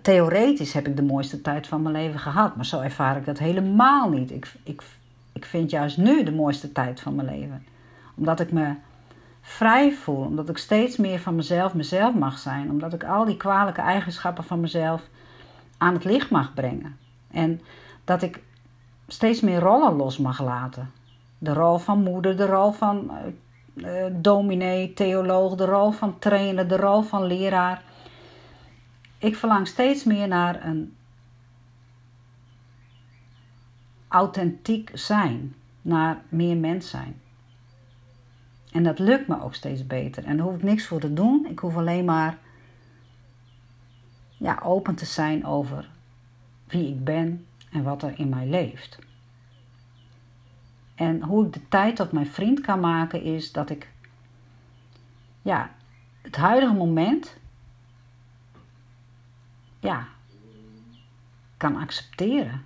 theoretisch 0.02 0.74
heb 0.74 0.88
ik 0.88 0.96
de 0.96 1.04
mooiste 1.04 1.42
tijd 1.42 1.68
van 1.68 1.82
mijn 1.82 1.96
leven 1.96 2.20
gehad, 2.20 2.56
maar 2.56 2.66
zo 2.66 2.80
ervaar 2.80 3.18
ik 3.18 3.26
dat 3.26 3.38
helemaal 3.38 4.10
niet. 4.10 4.32
Ik, 4.32 4.54
ik, 4.64 4.84
ik 5.34 5.46
vind 5.46 5.70
juist 5.70 5.98
nu 5.98 6.24
de 6.24 6.32
mooiste 6.32 6.72
tijd 6.72 7.00
van 7.00 7.16
mijn 7.16 7.28
leven. 7.28 7.66
Omdat 8.16 8.40
ik 8.40 8.52
me 8.52 8.74
vrij 9.42 9.94
voel, 9.94 10.26
omdat 10.26 10.50
ik 10.50 10.58
steeds 10.58 10.98
meer 10.98 11.20
van 11.20 11.36
mezelf 11.36 11.74
mezelf 11.74 12.14
mag 12.14 12.38
zijn, 12.38 12.70
omdat 12.70 12.94
ik 12.94 13.04
al 13.04 13.26
die 13.26 13.38
kwalijke 13.38 13.82
eigenschappen 13.82 14.44
van 14.44 14.60
mezelf 14.60 15.10
aan 15.78 15.94
het 15.94 16.04
licht 16.04 16.30
mag 16.30 16.54
brengen. 16.54 16.98
En 17.32 17.62
dat 18.04 18.22
ik 18.22 18.44
steeds 19.08 19.42
meer 19.42 19.60
rollen 19.60 19.94
los 19.94 20.18
mag 20.18 20.42
laten. 20.42 20.92
De 21.38 21.54
rol 21.54 21.78
van 21.78 22.04
moeder, 22.04 22.38
de 22.38 22.46
rol 22.46 22.72
van 22.72 23.12
uh, 23.76 24.06
dominee, 24.12 24.94
theoloog, 24.94 25.56
de 25.56 25.66
rol 25.66 25.92
van 25.92 26.20
trainer, 26.20 26.68
de 26.68 26.78
rol 26.78 27.02
van 27.02 27.26
leraar. 27.26 27.84
Ik 29.18 29.36
verlang 29.36 29.68
steeds 29.68 30.04
meer 30.04 30.28
naar 30.28 30.66
een 30.66 30.96
authentiek 34.08 34.92
zijn, 34.94 35.56
naar 35.82 36.22
meer 36.30 36.58
mens 36.58 36.90
zijn. 36.90 37.22
En 38.72 38.84
dat 38.84 39.00
lukt 39.00 39.28
me 39.28 39.42
ook 39.42 39.56
steeds 39.56 39.88
beter. 39.88 40.26
En 40.26 40.38
daar 40.38 40.46
hoef 40.46 40.56
ik 40.56 40.64
niks 40.64 40.88
voor 40.88 41.00
te 41.00 41.14
doen. 41.14 41.48
Ik 41.50 41.60
hoef 41.60 41.78
alleen 41.78 42.06
maar 42.06 42.38
ja, 44.38 44.60
open 44.64 44.96
te 44.96 45.06
zijn 45.06 45.46
over 45.46 45.90
wie 46.68 46.88
ik 46.88 47.04
ben 47.04 47.46
en 47.72 47.84
wat 47.84 48.04
er 48.04 48.20
in 48.20 48.30
mij 48.30 48.48
leeft. 48.48 49.00
En 50.96 51.24
hoe 51.24 51.46
ik 51.46 51.54
de 51.54 51.68
tijd 51.68 51.96
tot 51.96 52.12
mijn 52.12 52.28
vriend 52.28 52.62
kan 52.62 52.80
maken 52.80 53.24
is 53.24 53.52
dat 53.52 53.70
ik 53.70 53.90
ja, 55.42 55.72
het 56.22 56.36
huidige 56.36 56.74
moment 56.74 57.38
ja, 59.80 60.08
kan 61.58 61.76
accepteren. 61.76 62.64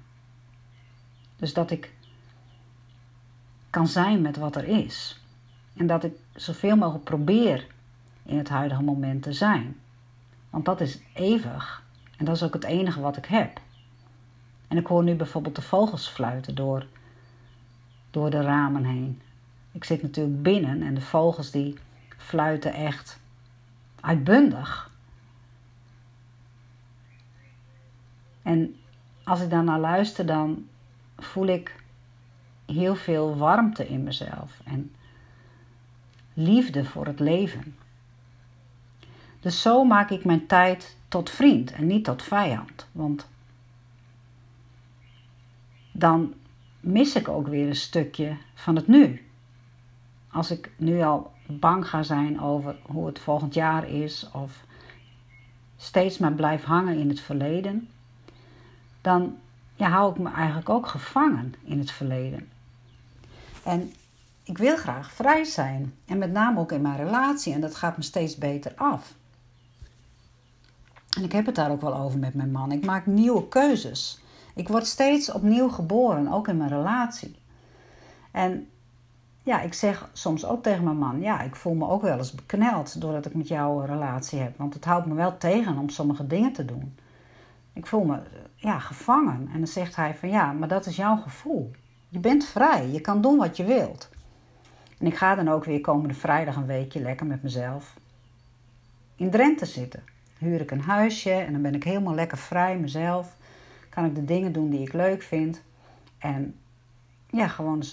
Dus 1.35 1.53
dat 1.53 1.71
ik 1.71 1.93
kan 3.69 3.87
zijn 3.87 4.21
met 4.21 4.37
wat 4.37 4.55
er 4.55 4.67
is. 4.67 5.21
En 5.73 5.87
dat 5.87 6.03
ik 6.03 6.13
zoveel 6.35 6.75
mogelijk 6.75 7.03
probeer 7.03 7.67
in 8.25 8.37
het 8.37 8.49
huidige 8.49 8.83
moment 8.83 9.23
te 9.23 9.33
zijn. 9.33 9.80
Want 10.51 10.65
dat 10.65 10.81
is 10.81 10.99
eeuwig. 11.13 11.83
En 12.17 12.25
dat 12.25 12.35
is 12.35 12.43
ook 12.43 12.53
het 12.53 12.63
enige 12.63 12.99
wat 13.01 13.17
ik 13.17 13.25
heb. 13.25 13.59
En 14.67 14.77
ik 14.77 14.87
hoor 14.87 15.03
nu 15.03 15.15
bijvoorbeeld 15.15 15.55
de 15.55 15.61
vogels 15.61 16.07
fluiten 16.07 16.55
door, 16.55 16.85
door 18.11 18.29
de 18.29 18.41
ramen 18.41 18.83
heen. 18.83 19.21
Ik 19.71 19.83
zit 19.83 20.01
natuurlijk 20.01 20.41
binnen 20.41 20.81
en 20.81 20.93
de 20.93 21.01
vogels 21.01 21.51
die 21.51 21.77
fluiten 22.17 22.73
echt 22.73 23.19
uitbundig. 23.99 24.91
En 28.41 28.75
als 29.23 29.41
ik 29.41 29.49
daar 29.49 29.63
naar 29.63 29.79
luister, 29.79 30.25
dan 30.25 30.67
voel 31.17 31.47
ik 31.47 31.75
heel 32.65 32.95
veel 32.95 33.37
warmte 33.37 33.87
in 33.87 34.03
mezelf. 34.03 34.59
En 34.63 34.91
liefde 36.33 36.85
voor 36.85 37.05
het 37.05 37.19
leven. 37.19 37.75
Dus 39.41 39.61
zo 39.61 39.83
maak 39.83 40.09
ik 40.09 40.25
mijn 40.25 40.47
tijd 40.47 40.97
tot 41.07 41.29
vriend 41.29 41.71
en 41.71 41.87
niet 41.87 42.03
tot 42.03 42.23
vijand. 42.23 42.87
Want 42.91 43.27
dan 45.91 46.33
mis 46.79 47.15
ik 47.15 47.27
ook 47.27 47.47
weer 47.47 47.67
een 47.67 47.75
stukje 47.75 48.37
van 48.53 48.75
het 48.75 48.87
nu. 48.87 49.25
Als 50.31 50.51
ik 50.51 50.71
nu 50.77 51.01
al 51.01 51.31
bang 51.47 51.87
ga 51.87 52.03
zijn 52.03 52.41
over 52.41 52.75
hoe 52.81 53.05
het 53.05 53.19
volgend 53.19 53.53
jaar 53.53 53.89
is 53.89 54.29
of 54.33 54.65
steeds 55.77 56.17
maar 56.17 56.33
blijf 56.33 56.63
hangen 56.63 56.97
in 56.97 57.09
het 57.09 57.19
verleden, 57.19 57.89
dan 59.01 59.37
ja, 59.75 59.89
hou 59.89 60.11
ik 60.11 60.19
me 60.19 60.31
eigenlijk 60.31 60.69
ook 60.69 60.87
gevangen 60.87 61.53
in 61.63 61.79
het 61.79 61.91
verleden. 61.91 62.49
En 63.63 63.93
ik 64.43 64.57
wil 64.57 64.77
graag 64.77 65.11
vrij 65.11 65.43
zijn. 65.43 65.93
En 66.05 66.17
met 66.17 66.31
name 66.31 66.59
ook 66.59 66.71
in 66.71 66.81
mijn 66.81 66.97
relatie. 66.97 67.53
En 67.53 67.61
dat 67.61 67.75
gaat 67.75 67.97
me 67.97 68.03
steeds 68.03 68.35
beter 68.37 68.73
af. 68.75 69.13
En 71.21 71.27
ik 71.27 71.33
heb 71.33 71.45
het 71.45 71.55
daar 71.55 71.71
ook 71.71 71.81
wel 71.81 71.95
over 71.95 72.19
met 72.19 72.33
mijn 72.33 72.51
man. 72.51 72.71
Ik 72.71 72.85
maak 72.85 73.05
nieuwe 73.05 73.47
keuzes. 73.47 74.21
Ik 74.55 74.67
word 74.67 74.87
steeds 74.87 75.31
opnieuw 75.31 75.69
geboren, 75.69 76.27
ook 76.27 76.47
in 76.47 76.57
mijn 76.57 76.69
relatie. 76.69 77.35
En 78.31 78.69
ja, 79.43 79.61
ik 79.61 79.73
zeg 79.73 80.09
soms 80.13 80.45
ook 80.45 80.63
tegen 80.63 80.83
mijn 80.83 80.97
man: 80.97 81.21
ja, 81.21 81.41
ik 81.41 81.55
voel 81.55 81.73
me 81.73 81.87
ook 81.87 82.01
wel 82.01 82.17
eens 82.17 82.35
bekneld 82.35 83.01
doordat 83.01 83.25
ik 83.25 83.35
met 83.35 83.47
jou 83.47 83.81
een 83.81 83.87
relatie 83.87 84.39
heb. 84.39 84.57
Want 84.57 84.73
het 84.73 84.85
houdt 84.85 85.05
me 85.05 85.13
wel 85.13 85.37
tegen 85.37 85.77
om 85.77 85.89
sommige 85.89 86.27
dingen 86.27 86.53
te 86.53 86.65
doen. 86.65 86.95
Ik 87.73 87.85
voel 87.85 88.03
me 88.03 88.19
ja, 88.55 88.79
gevangen. 88.79 89.49
En 89.53 89.57
dan 89.57 89.67
zegt 89.67 89.95
hij 89.95 90.15
van 90.15 90.29
ja, 90.29 90.51
maar 90.51 90.67
dat 90.67 90.85
is 90.85 90.95
jouw 90.95 91.17
gevoel. 91.17 91.71
Je 92.09 92.19
bent 92.19 92.45
vrij, 92.45 92.87
je 92.87 93.01
kan 93.01 93.21
doen 93.21 93.37
wat 93.37 93.57
je 93.57 93.63
wilt. 93.63 94.09
En 94.97 95.07
ik 95.07 95.17
ga 95.17 95.35
dan 95.35 95.49
ook 95.49 95.63
weer 95.63 95.81
komende 95.81 96.13
vrijdag 96.13 96.55
een 96.55 96.65
weekje 96.65 97.01
lekker 97.01 97.25
met 97.25 97.43
mezelf 97.43 97.95
in 99.15 99.29
Drenthe 99.29 99.65
zitten. 99.65 100.03
Huur 100.41 100.61
ik 100.61 100.71
een 100.71 100.81
huisje 100.81 101.31
en 101.31 101.51
dan 101.51 101.61
ben 101.61 101.75
ik 101.75 101.83
helemaal 101.83 102.13
lekker 102.13 102.37
vrij 102.37 102.77
mezelf. 102.77 103.35
Kan 103.89 104.05
ik 104.05 104.15
de 104.15 104.25
dingen 104.25 104.51
doen 104.51 104.69
die 104.69 104.81
ik 104.81 104.93
leuk 104.93 105.21
vind. 105.21 105.61
En 106.17 106.55
ja, 107.29 107.47
gewoon 107.47 107.83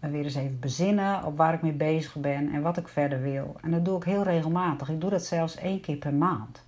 weer 0.00 0.24
eens 0.24 0.34
even 0.34 0.60
bezinnen 0.60 1.24
op 1.24 1.36
waar 1.36 1.54
ik 1.54 1.62
mee 1.62 1.72
bezig 1.72 2.14
ben 2.14 2.52
en 2.52 2.62
wat 2.62 2.76
ik 2.76 2.88
verder 2.88 3.22
wil. 3.22 3.56
En 3.62 3.70
dat 3.70 3.84
doe 3.84 3.96
ik 3.96 4.04
heel 4.04 4.22
regelmatig. 4.22 4.88
Ik 4.88 5.00
doe 5.00 5.10
dat 5.10 5.24
zelfs 5.24 5.56
één 5.56 5.80
keer 5.80 5.96
per 5.96 6.14
maand. 6.14 6.62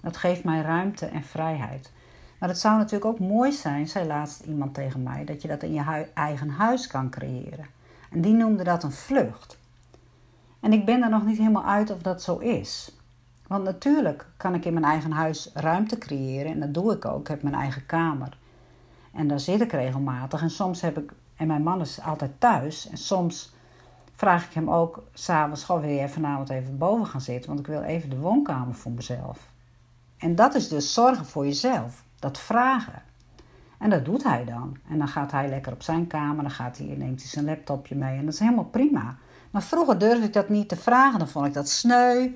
Dat 0.00 0.16
geeft 0.16 0.44
mij 0.44 0.60
ruimte 0.60 1.06
en 1.06 1.22
vrijheid. 1.22 1.92
Maar 2.38 2.48
het 2.48 2.58
zou 2.58 2.76
natuurlijk 2.76 3.04
ook 3.04 3.18
mooi 3.18 3.52
zijn, 3.52 3.88
zei 3.88 4.06
laatst 4.06 4.40
iemand 4.40 4.74
tegen 4.74 5.02
mij, 5.02 5.24
dat 5.24 5.42
je 5.42 5.48
dat 5.48 5.62
in 5.62 5.72
je 5.72 6.06
eigen 6.14 6.48
huis 6.48 6.86
kan 6.86 7.10
creëren. 7.10 7.66
En 8.10 8.20
die 8.20 8.34
noemde 8.34 8.64
dat 8.64 8.82
een 8.82 8.92
vlucht. 8.92 9.58
En 10.60 10.72
ik 10.72 10.84
ben 10.84 11.02
er 11.02 11.10
nog 11.10 11.24
niet 11.26 11.38
helemaal 11.38 11.64
uit 11.64 11.90
of 11.90 12.02
dat 12.02 12.22
zo 12.22 12.38
is. 12.38 12.95
Want 13.46 13.64
natuurlijk 13.64 14.26
kan 14.36 14.54
ik 14.54 14.64
in 14.64 14.72
mijn 14.72 14.84
eigen 14.84 15.10
huis 15.10 15.50
ruimte 15.54 15.98
creëren 15.98 16.52
en 16.52 16.60
dat 16.60 16.74
doe 16.74 16.92
ik 16.92 17.04
ook. 17.04 17.20
Ik 17.20 17.28
heb 17.28 17.42
mijn 17.42 17.54
eigen 17.54 17.86
kamer. 17.86 18.38
En 19.12 19.28
daar 19.28 19.40
zit 19.40 19.60
ik 19.60 19.72
regelmatig. 19.72 20.42
En 20.42 20.50
soms 20.50 20.80
heb 20.80 20.98
ik, 20.98 21.12
en 21.36 21.46
mijn 21.46 21.62
man 21.62 21.80
is 21.80 22.00
altijd 22.00 22.30
thuis. 22.38 22.88
En 22.88 22.96
soms 22.96 23.54
vraag 24.14 24.46
ik 24.46 24.52
hem 24.52 24.70
ook 24.70 25.02
s'avonds: 25.12 25.64
Goh, 25.64 25.80
wil 25.80 25.90
je 25.90 26.08
vanavond 26.08 26.50
even 26.50 26.78
boven 26.78 27.06
gaan 27.06 27.20
zitten? 27.20 27.48
Want 27.48 27.60
ik 27.60 27.66
wil 27.66 27.82
even 27.82 28.10
de 28.10 28.18
woonkamer 28.18 28.74
voor 28.74 28.92
mezelf. 28.92 29.52
En 30.18 30.34
dat 30.34 30.54
is 30.54 30.68
dus 30.68 30.94
zorgen 30.94 31.26
voor 31.26 31.44
jezelf. 31.44 32.04
Dat 32.18 32.38
vragen. 32.38 33.02
En 33.78 33.90
dat 33.90 34.04
doet 34.04 34.22
hij 34.22 34.44
dan. 34.44 34.76
En 34.88 34.98
dan 34.98 35.08
gaat 35.08 35.32
hij 35.32 35.48
lekker 35.48 35.72
op 35.72 35.82
zijn 35.82 36.06
kamer, 36.06 36.42
dan 36.42 36.50
gaat 36.50 36.78
hij, 36.78 36.86
neemt 36.86 37.20
hij 37.20 37.30
zijn 37.30 37.44
laptopje 37.44 37.94
mee 37.94 38.18
en 38.18 38.24
dat 38.24 38.34
is 38.34 38.40
helemaal 38.40 38.64
prima. 38.64 39.16
Maar 39.50 39.62
vroeger 39.62 39.98
durfde 39.98 40.26
ik 40.26 40.32
dat 40.32 40.48
niet 40.48 40.68
te 40.68 40.76
vragen, 40.76 41.18
dan 41.18 41.28
vond 41.28 41.46
ik 41.46 41.54
dat 41.54 41.68
sneu. 41.68 42.30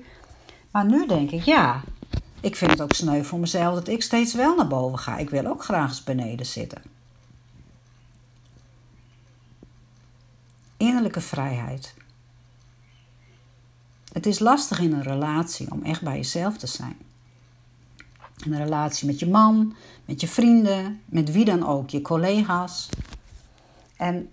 Maar 0.71 0.85
nu 0.85 1.07
denk 1.07 1.31
ik, 1.31 1.41
ja, 1.41 1.83
ik 2.41 2.55
vind 2.55 2.71
het 2.71 2.81
ook 2.81 2.93
sneu 2.93 3.23
voor 3.23 3.39
mezelf 3.39 3.73
dat 3.75 3.87
ik 3.87 4.01
steeds 4.01 4.33
wel 4.33 4.55
naar 4.55 4.67
boven 4.67 4.99
ga. 4.99 5.17
Ik 5.17 5.29
wil 5.29 5.45
ook 5.45 5.63
graag 5.63 5.89
eens 5.89 6.03
beneden 6.03 6.45
zitten. 6.45 6.81
Innerlijke 10.77 11.21
vrijheid. 11.21 11.93
Het 14.13 14.25
is 14.25 14.39
lastig 14.39 14.79
in 14.79 14.93
een 14.93 15.03
relatie 15.03 15.71
om 15.71 15.83
echt 15.83 16.01
bij 16.01 16.15
jezelf 16.15 16.57
te 16.57 16.67
zijn. 16.67 16.97
In 18.45 18.53
een 18.53 18.63
relatie 18.63 19.07
met 19.07 19.19
je 19.19 19.29
man, 19.29 19.75
met 20.05 20.21
je 20.21 20.27
vrienden, 20.27 21.01
met 21.05 21.31
wie 21.31 21.45
dan 21.45 21.67
ook, 21.67 21.89
je 21.89 22.01
collega's. 22.01 22.89
En 23.97 24.29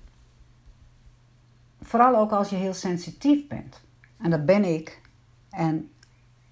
vooral 1.83 2.17
ook 2.17 2.31
als 2.31 2.49
je 2.49 2.57
heel 2.57 2.75
sensitief 2.75 3.47
bent. 3.47 3.81
En 4.19 4.31
dat 4.31 4.47
ben 4.47 4.65
ik. 4.65 5.01
En 5.51 5.91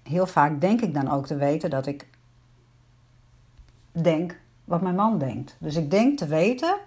heel 0.07 0.27
vaak 0.27 0.61
denk 0.61 0.81
ik 0.81 0.93
dan 0.93 1.09
ook 1.11 1.25
te 1.25 1.35
weten 1.35 1.69
dat 1.69 1.85
ik 1.85 2.07
denk 3.91 4.39
wat 4.63 4.81
mijn 4.81 4.95
man 4.95 5.17
denkt. 5.17 5.55
Dus 5.59 5.75
ik 5.75 5.91
denk 5.91 6.17
te 6.17 6.27
weten 6.27 6.77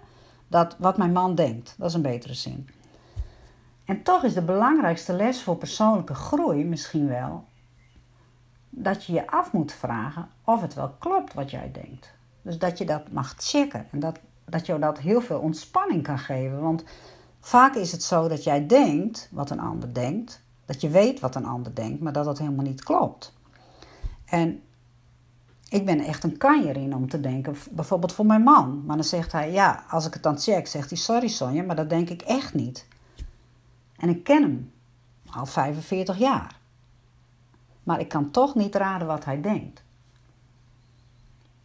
dat 0.47 0.75
wat 0.79 0.97
mijn 0.97 1.11
man 1.11 1.35
denkt. 1.35 1.75
Dat 1.77 1.89
is 1.89 1.93
een 1.93 2.01
betere 2.01 2.33
zin. 2.33 2.69
En 3.85 4.03
toch 4.03 4.23
is 4.23 4.33
de 4.33 4.41
belangrijkste 4.41 5.13
les 5.13 5.43
voor 5.43 5.57
persoonlijke 5.57 6.13
groei 6.13 6.65
misschien 6.65 7.07
wel 7.07 7.45
dat 8.69 9.05
je 9.05 9.13
je 9.13 9.27
af 9.27 9.51
moet 9.51 9.71
vragen 9.71 10.29
of 10.43 10.61
het 10.61 10.73
wel 10.73 10.95
klopt 10.99 11.33
wat 11.33 11.51
jij 11.51 11.71
denkt. 11.71 12.13
Dus 12.41 12.57
dat 12.57 12.77
je 12.77 12.85
dat 12.85 13.11
mag 13.11 13.35
checken 13.37 13.87
en 13.91 13.99
dat, 13.99 14.19
dat 14.45 14.65
je 14.65 14.79
dat 14.79 14.99
heel 14.99 15.21
veel 15.21 15.39
ontspanning 15.39 16.03
kan 16.03 16.19
geven. 16.19 16.61
Want 16.61 16.83
vaak 17.39 17.75
is 17.75 17.91
het 17.91 18.03
zo 18.03 18.27
dat 18.27 18.43
jij 18.43 18.67
denkt 18.67 19.29
wat 19.31 19.49
een 19.49 19.59
ander 19.59 19.93
denkt, 19.93 20.41
dat 20.65 20.81
je 20.81 20.89
weet 20.89 21.19
wat 21.19 21.35
een 21.35 21.45
ander 21.45 21.75
denkt, 21.75 22.01
maar 22.01 22.13
dat 22.13 22.25
dat 22.25 22.37
helemaal 22.37 22.65
niet 22.65 22.83
klopt. 22.83 23.33
En 24.25 24.61
ik 25.69 25.85
ben 25.85 25.99
echt 25.99 26.23
een 26.23 26.37
kanjer 26.37 26.75
in 26.75 26.95
om 26.95 27.09
te 27.09 27.19
denken, 27.19 27.55
bijvoorbeeld 27.71 28.13
voor 28.13 28.25
mijn 28.25 28.43
man. 28.43 28.85
Maar 28.85 28.95
dan 28.95 29.05
zegt 29.05 29.31
hij, 29.31 29.51
ja, 29.51 29.83
als 29.89 30.05
ik 30.05 30.13
het 30.13 30.23
dan 30.23 30.39
check, 30.39 30.67
zegt 30.67 30.89
hij, 30.89 30.97
sorry 30.97 31.27
Sonja, 31.27 31.63
maar 31.63 31.75
dat 31.75 31.89
denk 31.89 32.09
ik 32.09 32.21
echt 32.21 32.53
niet. 32.53 32.87
En 33.97 34.09
ik 34.09 34.23
ken 34.23 34.41
hem 34.41 34.71
al 35.29 35.45
45 35.45 36.17
jaar. 36.17 36.59
Maar 37.83 37.99
ik 37.99 38.07
kan 38.07 38.31
toch 38.31 38.55
niet 38.55 38.75
raden 38.75 39.07
wat 39.07 39.25
hij 39.25 39.41
denkt. 39.41 39.83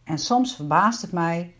En 0.03 0.17
soms 0.17 0.55
verbaast 0.55 1.01
het 1.01 1.11
mij 1.11 1.53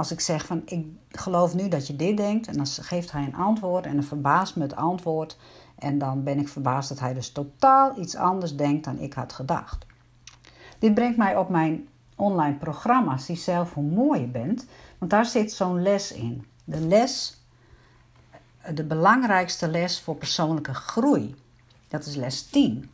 als 0.00 0.10
ik 0.10 0.20
zeg 0.20 0.46
van 0.46 0.62
ik 0.64 0.86
geloof 1.10 1.54
nu 1.54 1.68
dat 1.68 1.86
je 1.86 1.96
dit 1.96 2.16
denkt 2.16 2.46
en 2.46 2.56
dan 2.56 2.66
geeft 2.66 3.12
hij 3.12 3.22
een 3.22 3.34
antwoord 3.34 3.86
en 3.86 3.94
dan 3.94 4.04
verbaast 4.04 4.56
me 4.56 4.62
het 4.62 4.76
antwoord 4.76 5.38
en 5.78 5.98
dan 5.98 6.22
ben 6.22 6.38
ik 6.38 6.48
verbaasd 6.48 6.88
dat 6.88 6.98
hij 6.98 7.14
dus 7.14 7.32
totaal 7.32 7.98
iets 7.98 8.16
anders 8.16 8.56
denkt 8.56 8.84
dan 8.84 8.98
ik 8.98 9.12
had 9.12 9.32
gedacht. 9.32 9.86
Dit 10.78 10.94
brengt 10.94 11.16
mij 11.16 11.36
op 11.36 11.48
mijn 11.48 11.88
online 12.16 12.56
programma's 12.56 13.26
die 13.26 13.36
zelf 13.36 13.74
hoe 13.74 13.84
mooi 13.84 14.20
je 14.20 14.26
bent, 14.26 14.66
want 14.98 15.10
daar 15.10 15.26
zit 15.26 15.52
zo'n 15.52 15.82
les 15.82 16.12
in. 16.12 16.46
De 16.64 16.80
les, 16.80 17.42
de 18.74 18.84
belangrijkste 18.84 19.68
les 19.68 20.00
voor 20.00 20.16
persoonlijke 20.16 20.74
groei. 20.74 21.34
Dat 21.88 22.06
is 22.06 22.14
les 22.14 22.42
10. 22.42 22.90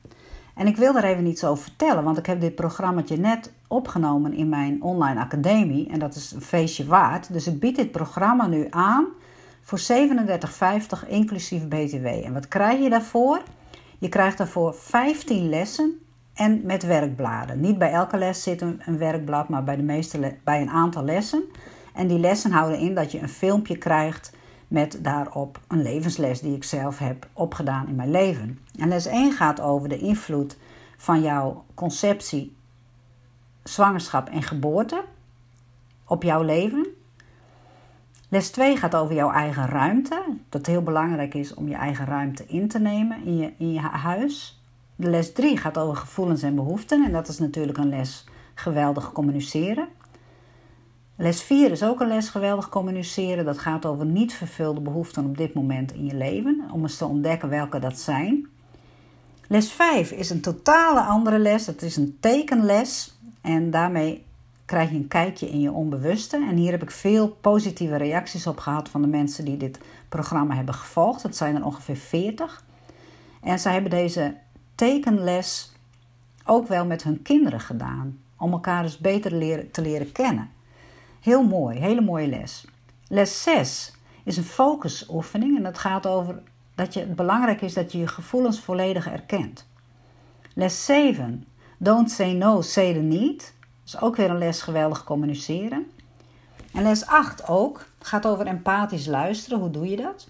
En 0.57 0.67
ik 0.67 0.77
wil 0.77 0.93
daar 0.93 1.05
even 1.05 1.27
iets 1.27 1.45
over 1.45 1.65
vertellen, 1.65 2.05
want 2.05 2.19
ik 2.19 2.27
heb 2.27 2.41
dit 2.41 2.55
programma 2.55 3.03
net 3.17 3.53
opgenomen 3.69 4.33
in 4.33 4.49
mijn 4.49 4.83
online 4.83 5.21
academie. 5.21 5.89
En 5.89 5.99
dat 5.99 6.15
is 6.15 6.33
een 6.33 6.41
feestje 6.41 6.87
waard. 6.87 7.33
Dus 7.33 7.47
ik 7.47 7.61
bied 7.61 7.77
dit 7.77 7.91
programma 7.91 8.47
nu 8.47 8.67
aan 8.71 9.07
voor 9.63 9.81
37,50 11.05 11.09
inclusief 11.09 11.69
BTW. 11.69 12.07
En 12.07 12.33
wat 12.33 12.49
krijg 12.49 12.83
je 12.83 12.91
daarvoor? 12.91 13.43
Je 13.99 14.09
krijgt 14.09 14.39
daarvoor 14.39 14.75
15 14.75 15.49
lessen 15.49 15.99
en 16.35 16.61
met 16.65 16.83
werkbladen. 16.83 17.61
Niet 17.61 17.79
bij 17.79 17.93
elke 17.93 18.17
les 18.17 18.43
zit 18.43 18.61
een, 18.61 18.83
een 18.85 18.99
werkblad, 18.99 19.49
maar 19.49 19.65
bij, 19.65 19.77
de 19.77 19.83
meeste 19.83 20.37
bij 20.45 20.61
een 20.61 20.71
aantal 20.71 21.05
lessen. 21.05 21.45
En 21.95 22.07
die 22.07 22.19
lessen 22.19 22.53
houden 22.53 22.79
in 22.79 22.95
dat 22.95 23.13
je 23.13 23.21
een 23.21 23.29
filmpje 23.29 23.79
krijgt 23.79 24.36
met 24.69 24.99
daarop 25.03 25.61
een 25.69 25.83
levensles 25.83 26.41
die 26.41 26.55
ik 26.55 26.65
zelf 26.65 26.99
heb 26.99 27.29
opgedaan 27.33 27.89
in 27.89 27.95
mijn 27.95 28.11
leven. 28.11 28.59
En 28.79 28.89
les 28.89 29.07
1 29.07 29.33
gaat 29.33 29.61
over 29.61 29.89
de 29.89 29.99
invloed 29.99 30.57
van 30.97 31.23
jouw 31.23 31.65
conceptie, 31.75 32.57
zwangerschap 33.63 34.29
en 34.29 34.43
geboorte 34.43 35.05
op 36.07 36.23
jouw 36.23 36.43
leven. 36.43 36.87
Les 38.29 38.51
2 38.51 38.77
gaat 38.77 38.95
over 38.95 39.15
jouw 39.15 39.31
eigen 39.31 39.67
ruimte. 39.67 40.23
Dat 40.49 40.67
heel 40.67 40.83
belangrijk 40.83 41.35
is 41.35 41.55
om 41.55 41.69
je 41.69 41.75
eigen 41.75 42.07
ruimte 42.07 42.47
in 42.47 42.69
te 42.69 42.79
nemen 42.79 43.25
in 43.25 43.37
je, 43.37 43.53
in 43.59 43.73
je 43.73 43.81
huis. 43.81 44.61
Les 44.97 45.33
3 45.33 45.57
gaat 45.57 45.79
over 45.79 45.97
gevoelens 45.97 46.43
en 46.43 46.55
behoeften. 46.55 47.05
En 47.05 47.13
dat 47.13 47.29
is 47.29 47.39
natuurlijk 47.39 47.79
een 47.79 47.89
les 47.89 48.25
geweldig 48.55 49.13
communiceren. 49.13 49.89
Les 51.19 51.43
4 51.43 51.71
is 51.71 51.83
ook 51.83 52.01
een 52.01 52.09
les 52.09 52.29
geweldig 52.29 52.69
communiceren. 52.69 53.45
Dat 53.45 53.59
gaat 53.59 53.87
over 53.87 54.07
niet 54.07 54.33
vervulde 54.35 54.81
behoeften 54.81 55.25
op 55.25 55.37
dit 55.37 55.55
moment 55.55 55.93
in 55.93 56.07
je 56.07 56.15
leven. 56.15 56.65
Om 56.73 56.83
eens 56.83 56.97
te 56.97 57.07
ontdekken 57.07 57.49
welke 57.49 57.79
dat 57.79 57.99
zijn. 57.99 58.47
Les 59.49 59.73
5 59.73 60.11
is 60.11 60.31
een 60.31 60.41
totale 60.41 61.01
andere 61.01 61.39
les. 61.39 61.65
Dat 61.65 61.83
is 61.83 61.97
een 61.97 62.17
tekenles. 62.21 63.19
En 63.41 63.71
daarmee 63.71 64.25
krijg 64.65 64.91
je 64.91 64.97
een 64.97 65.09
kijkje 65.09 65.51
in 65.51 65.61
je 65.61 65.73
onbewuste. 65.73 66.37
En 66.37 66.57
hier 66.57 66.71
heb 66.71 66.83
ik 66.83 66.91
veel 66.91 67.29
positieve 67.29 67.97
reacties 67.97 68.47
op 68.47 68.59
gehad 68.59 68.89
van 68.89 69.03
de 69.03 69.09
mensen 69.09 69.45
die 69.45 69.57
dit 69.57 69.79
programma 70.09 70.55
hebben 70.55 70.75
gevolgd. 70.75 71.23
Dat 71.23 71.37
zijn 71.37 71.57
er 71.57 71.65
ongeveer 71.65 71.97
40. 71.97 72.65
En 73.43 73.59
zij 73.59 73.73
hebben 73.73 73.91
deze 73.91 74.35
tekenles 74.75 75.73
ook 76.45 76.69
wel 76.69 76.87
met 76.87 77.03
hun 77.03 77.23
kinderen 77.23 77.61
gedaan. 77.61 78.19
Om 78.37 78.53
elkaar 78.53 78.83
dus 78.83 78.99
beter 78.99 79.31
te 79.71 79.83
leren 79.83 80.13
kennen. 80.13 80.51
Heel 81.21 81.43
mooi, 81.43 81.79
hele 81.79 82.01
mooie 82.01 82.29
les. 82.29 82.65
Les 83.09 83.43
6 83.43 83.93
is 84.25 84.37
een 84.37 84.45
focusoefening 84.45 85.57
en 85.57 85.63
dat 85.63 85.79
gaat 85.79 86.07
over 86.07 86.43
dat 86.75 86.95
je, 86.95 87.01
het 87.01 87.17
belangrijk 87.17 87.61
is 87.61 87.75
dat 87.75 87.93
je 87.93 87.99
je 87.99 88.07
gevoelens 88.07 88.61
volledig 88.61 89.09
erkent. 89.09 89.67
Les 90.55 90.85
7, 90.85 91.47
don't 91.79 92.11
say 92.11 92.33
no, 92.33 92.61
say 92.61 92.93
the 92.93 93.01
need. 93.01 93.39
Dat 93.39 93.95
is 93.95 94.01
ook 94.01 94.17
weer 94.17 94.31
een 94.31 94.39
les 94.39 94.63
geweldig 94.63 95.05
communiceren. 95.05 95.91
En 96.73 96.83
les 96.83 97.07
8 97.07 97.49
ook, 97.49 97.87
gaat 97.99 98.27
over 98.27 98.47
empathisch 98.47 99.07
luisteren. 99.07 99.59
Hoe 99.59 99.71
doe 99.71 99.89
je 99.89 99.97
dat? 99.97 100.29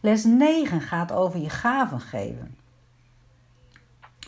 Les 0.00 0.24
9 0.24 0.80
gaat 0.80 1.12
over 1.12 1.40
je 1.40 1.50
gaven 1.50 2.00
geven. 2.00 2.56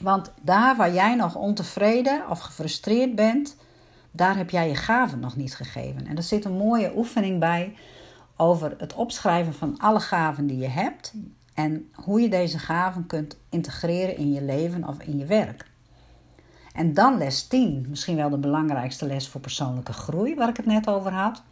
Want 0.00 0.32
daar 0.40 0.76
waar 0.76 0.92
jij 0.92 1.14
nog 1.14 1.34
ontevreden 1.34 2.28
of 2.30 2.40
gefrustreerd 2.40 3.14
bent, 3.14 3.56
daar 4.18 4.36
heb 4.36 4.50
jij 4.50 4.68
je 4.68 4.74
gaven 4.74 5.20
nog 5.20 5.36
niet 5.36 5.54
gegeven. 5.54 6.06
En 6.06 6.16
er 6.16 6.22
zit 6.22 6.44
een 6.44 6.56
mooie 6.56 6.92
oefening 6.96 7.38
bij 7.38 7.74
over 8.36 8.74
het 8.78 8.94
opschrijven 8.94 9.54
van 9.54 9.78
alle 9.78 10.00
gaven 10.00 10.46
die 10.46 10.58
je 10.58 10.68
hebt 10.68 11.12
en 11.54 11.90
hoe 11.94 12.20
je 12.20 12.28
deze 12.28 12.58
gaven 12.58 13.06
kunt 13.06 13.36
integreren 13.48 14.16
in 14.16 14.32
je 14.32 14.42
leven 14.42 14.88
of 14.88 14.98
in 14.98 15.18
je 15.18 15.24
werk. 15.24 15.66
En 16.72 16.94
dan 16.94 17.18
les 17.18 17.46
10, 17.46 17.86
misschien 17.88 18.16
wel 18.16 18.30
de 18.30 18.38
belangrijkste 18.38 19.06
les 19.06 19.28
voor 19.28 19.40
persoonlijke 19.40 19.92
groei, 19.92 20.34
waar 20.34 20.48
ik 20.48 20.56
het 20.56 20.66
net 20.66 20.88
over 20.88 21.12
had. 21.12 21.42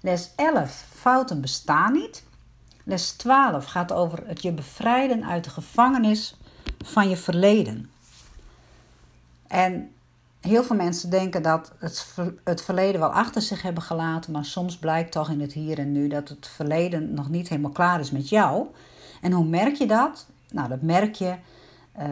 Les 0.00 0.30
11, 0.36 0.84
fouten 0.90 1.40
bestaan 1.40 1.92
niet. 1.92 2.24
Les 2.84 3.10
12 3.10 3.64
gaat 3.64 3.92
over 3.92 4.26
het 4.26 4.42
je 4.42 4.52
bevrijden 4.52 5.24
uit 5.24 5.44
de 5.44 5.50
gevangenis 5.50 6.36
van 6.84 7.08
je 7.08 7.16
verleden. 7.16 7.90
En 9.46 9.90
heel 10.42 10.64
veel 10.64 10.76
mensen 10.76 11.10
denken 11.10 11.42
dat 11.42 11.72
het, 11.78 12.14
het 12.44 12.62
verleden 12.62 13.00
wel 13.00 13.12
achter 13.12 13.42
zich 13.42 13.62
hebben 13.62 13.82
gelaten, 13.82 14.32
maar 14.32 14.44
soms 14.44 14.78
blijkt 14.78 15.12
toch 15.12 15.30
in 15.30 15.40
het 15.40 15.52
hier 15.52 15.78
en 15.78 15.92
nu 15.92 16.08
dat 16.08 16.28
het 16.28 16.46
verleden 16.46 17.14
nog 17.14 17.28
niet 17.28 17.48
helemaal 17.48 17.70
klaar 17.70 18.00
is 18.00 18.10
met 18.10 18.28
jou. 18.28 18.66
En 19.20 19.32
hoe 19.32 19.44
merk 19.44 19.74
je 19.74 19.86
dat? 19.86 20.26
Nou, 20.50 20.68
dat 20.68 20.82
merk 20.82 21.14
je 21.14 21.34
uh, 21.98 22.04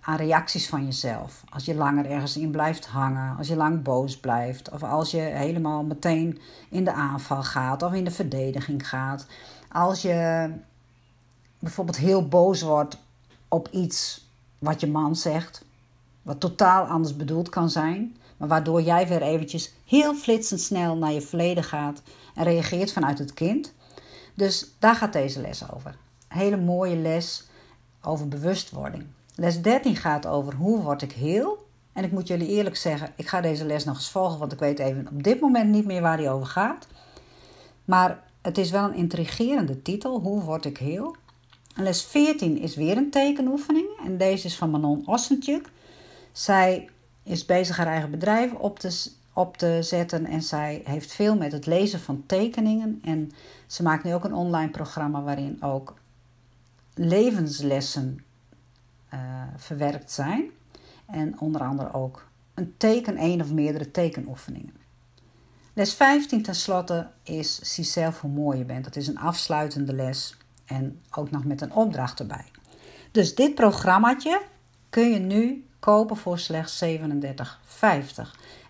aan 0.00 0.16
reacties 0.16 0.68
van 0.68 0.84
jezelf. 0.84 1.44
Als 1.48 1.64
je 1.64 1.74
langer 1.74 2.10
ergens 2.10 2.36
in 2.36 2.50
blijft 2.50 2.86
hangen, 2.86 3.36
als 3.36 3.48
je 3.48 3.56
lang 3.56 3.82
boos 3.82 4.18
blijft, 4.18 4.70
of 4.70 4.82
als 4.82 5.10
je 5.10 5.20
helemaal 5.20 5.82
meteen 5.82 6.38
in 6.70 6.84
de 6.84 6.92
aanval 6.92 7.42
gaat 7.42 7.82
of 7.82 7.92
in 7.92 8.04
de 8.04 8.10
verdediging 8.10 8.88
gaat. 8.88 9.26
Als 9.72 10.02
je 10.02 10.50
bijvoorbeeld 11.58 11.96
heel 11.96 12.28
boos 12.28 12.62
wordt 12.62 12.98
op 13.48 13.68
iets 13.70 14.28
wat 14.58 14.80
je 14.80 14.86
man 14.86 15.16
zegt, 15.16 15.64
wat 16.22 16.40
totaal 16.40 16.84
anders 16.84 17.16
bedoeld 17.16 17.48
kan 17.48 17.70
zijn, 17.70 18.16
maar 18.36 18.48
waardoor 18.48 18.82
jij 18.82 19.08
weer 19.08 19.22
eventjes 19.22 19.72
heel 19.86 20.14
flitsend 20.14 20.60
snel 20.60 20.96
naar 20.96 21.12
je 21.12 21.20
verleden 21.20 21.64
gaat 21.64 22.02
en 22.34 22.44
reageert 22.44 22.92
vanuit 22.92 23.18
het 23.18 23.34
kind. 23.34 23.72
Dus 24.34 24.74
daar 24.78 24.94
gaat 24.94 25.12
deze 25.12 25.40
les 25.40 25.72
over. 25.72 25.96
Hele 26.28 26.56
mooie 26.56 26.96
les 26.96 27.48
over 28.02 28.28
bewustwording. 28.28 29.04
Les 29.34 29.62
13 29.62 29.96
gaat 29.96 30.26
over 30.26 30.54
hoe 30.54 30.82
word 30.82 31.02
ik 31.02 31.12
heel. 31.12 31.68
En 31.92 32.04
ik 32.04 32.12
moet 32.12 32.28
jullie 32.28 32.48
eerlijk 32.48 32.76
zeggen, 32.76 33.12
ik 33.16 33.28
ga 33.28 33.40
deze 33.40 33.64
les 33.64 33.84
nog 33.84 33.96
eens 33.96 34.10
volgen, 34.10 34.38
want 34.38 34.52
ik 34.52 34.58
weet 34.58 34.78
even 34.78 35.08
op 35.12 35.22
dit 35.22 35.40
moment 35.40 35.70
niet 35.70 35.84
meer 35.84 36.00
waar 36.02 36.16
die 36.16 36.30
over 36.30 36.46
gaat. 36.46 36.86
Maar 37.84 38.22
het 38.42 38.58
is 38.58 38.70
wel 38.70 38.84
een 38.84 38.94
intrigerende 38.94 39.82
titel, 39.82 40.20
hoe 40.20 40.42
word 40.42 40.64
ik 40.64 40.78
heel. 40.78 41.16
En 41.74 41.82
les 41.82 42.04
14 42.04 42.58
is 42.58 42.74
weer 42.74 42.96
een 42.96 43.10
tekenoefening 43.10 43.86
en 44.04 44.16
deze 44.16 44.46
is 44.46 44.56
van 44.56 44.70
Manon 44.70 45.02
Ossentjuk. 45.06 45.70
Zij 46.32 46.88
is 47.22 47.44
bezig 47.44 47.76
haar 47.76 47.86
eigen 47.86 48.10
bedrijf 48.10 48.52
op 48.52 48.78
te, 48.78 49.10
op 49.32 49.56
te 49.56 49.78
zetten 49.80 50.26
en 50.26 50.42
zij 50.42 50.82
heeft 50.84 51.12
veel 51.12 51.36
met 51.36 51.52
het 51.52 51.66
lezen 51.66 52.00
van 52.00 52.22
tekeningen. 52.26 53.00
En 53.04 53.32
ze 53.66 53.82
maakt 53.82 54.04
nu 54.04 54.14
ook 54.14 54.24
een 54.24 54.34
online 54.34 54.70
programma 54.70 55.22
waarin 55.22 55.62
ook 55.62 55.94
levenslessen 56.94 58.24
uh, 59.14 59.42
verwerkt 59.56 60.12
zijn. 60.12 60.50
En 61.06 61.40
onder 61.40 61.60
andere 61.60 61.92
ook 61.92 62.28
een 62.54 62.74
teken, 62.76 63.16
één 63.16 63.40
of 63.40 63.52
meerdere 63.52 63.90
tekenoefeningen. 63.90 64.74
Les 65.72 65.94
15 65.94 66.42
tenslotte 66.42 67.06
is 67.22 67.58
zie 67.58 67.84
zelf 67.84 68.20
hoe 68.20 68.30
mooi 68.30 68.58
je 68.58 68.64
bent. 68.64 68.84
Dat 68.84 68.96
is 68.96 69.06
een 69.06 69.18
afsluitende 69.18 69.94
les 69.94 70.36
en 70.64 71.00
ook 71.10 71.30
nog 71.30 71.44
met 71.44 71.60
een 71.60 71.72
opdracht 71.72 72.20
erbij. 72.20 72.44
Dus 73.10 73.34
dit 73.34 73.54
programmaatje 73.54 74.42
kun 74.90 75.10
je 75.10 75.18
nu 75.18 75.64
kopen 75.80 76.16
voor 76.16 76.38
slechts 76.38 76.84
37,50. 76.84 76.90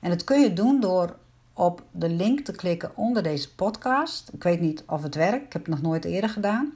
En 0.01 0.11
dat 0.11 0.25
kun 0.25 0.41
je 0.41 0.53
doen 0.53 0.81
door 0.81 1.17
op 1.53 1.83
de 1.91 2.09
link 2.09 2.41
te 2.41 2.53
klikken 2.53 2.97
onder 2.97 3.23
deze 3.23 3.55
podcast. 3.55 4.31
Ik 4.33 4.43
weet 4.43 4.61
niet 4.61 4.83
of 4.87 5.03
het 5.03 5.15
werkt, 5.15 5.45
ik 5.45 5.53
heb 5.53 5.67
het 5.67 5.75
nog 5.75 5.83
nooit 5.83 6.05
eerder 6.05 6.31
gedaan. 6.31 6.73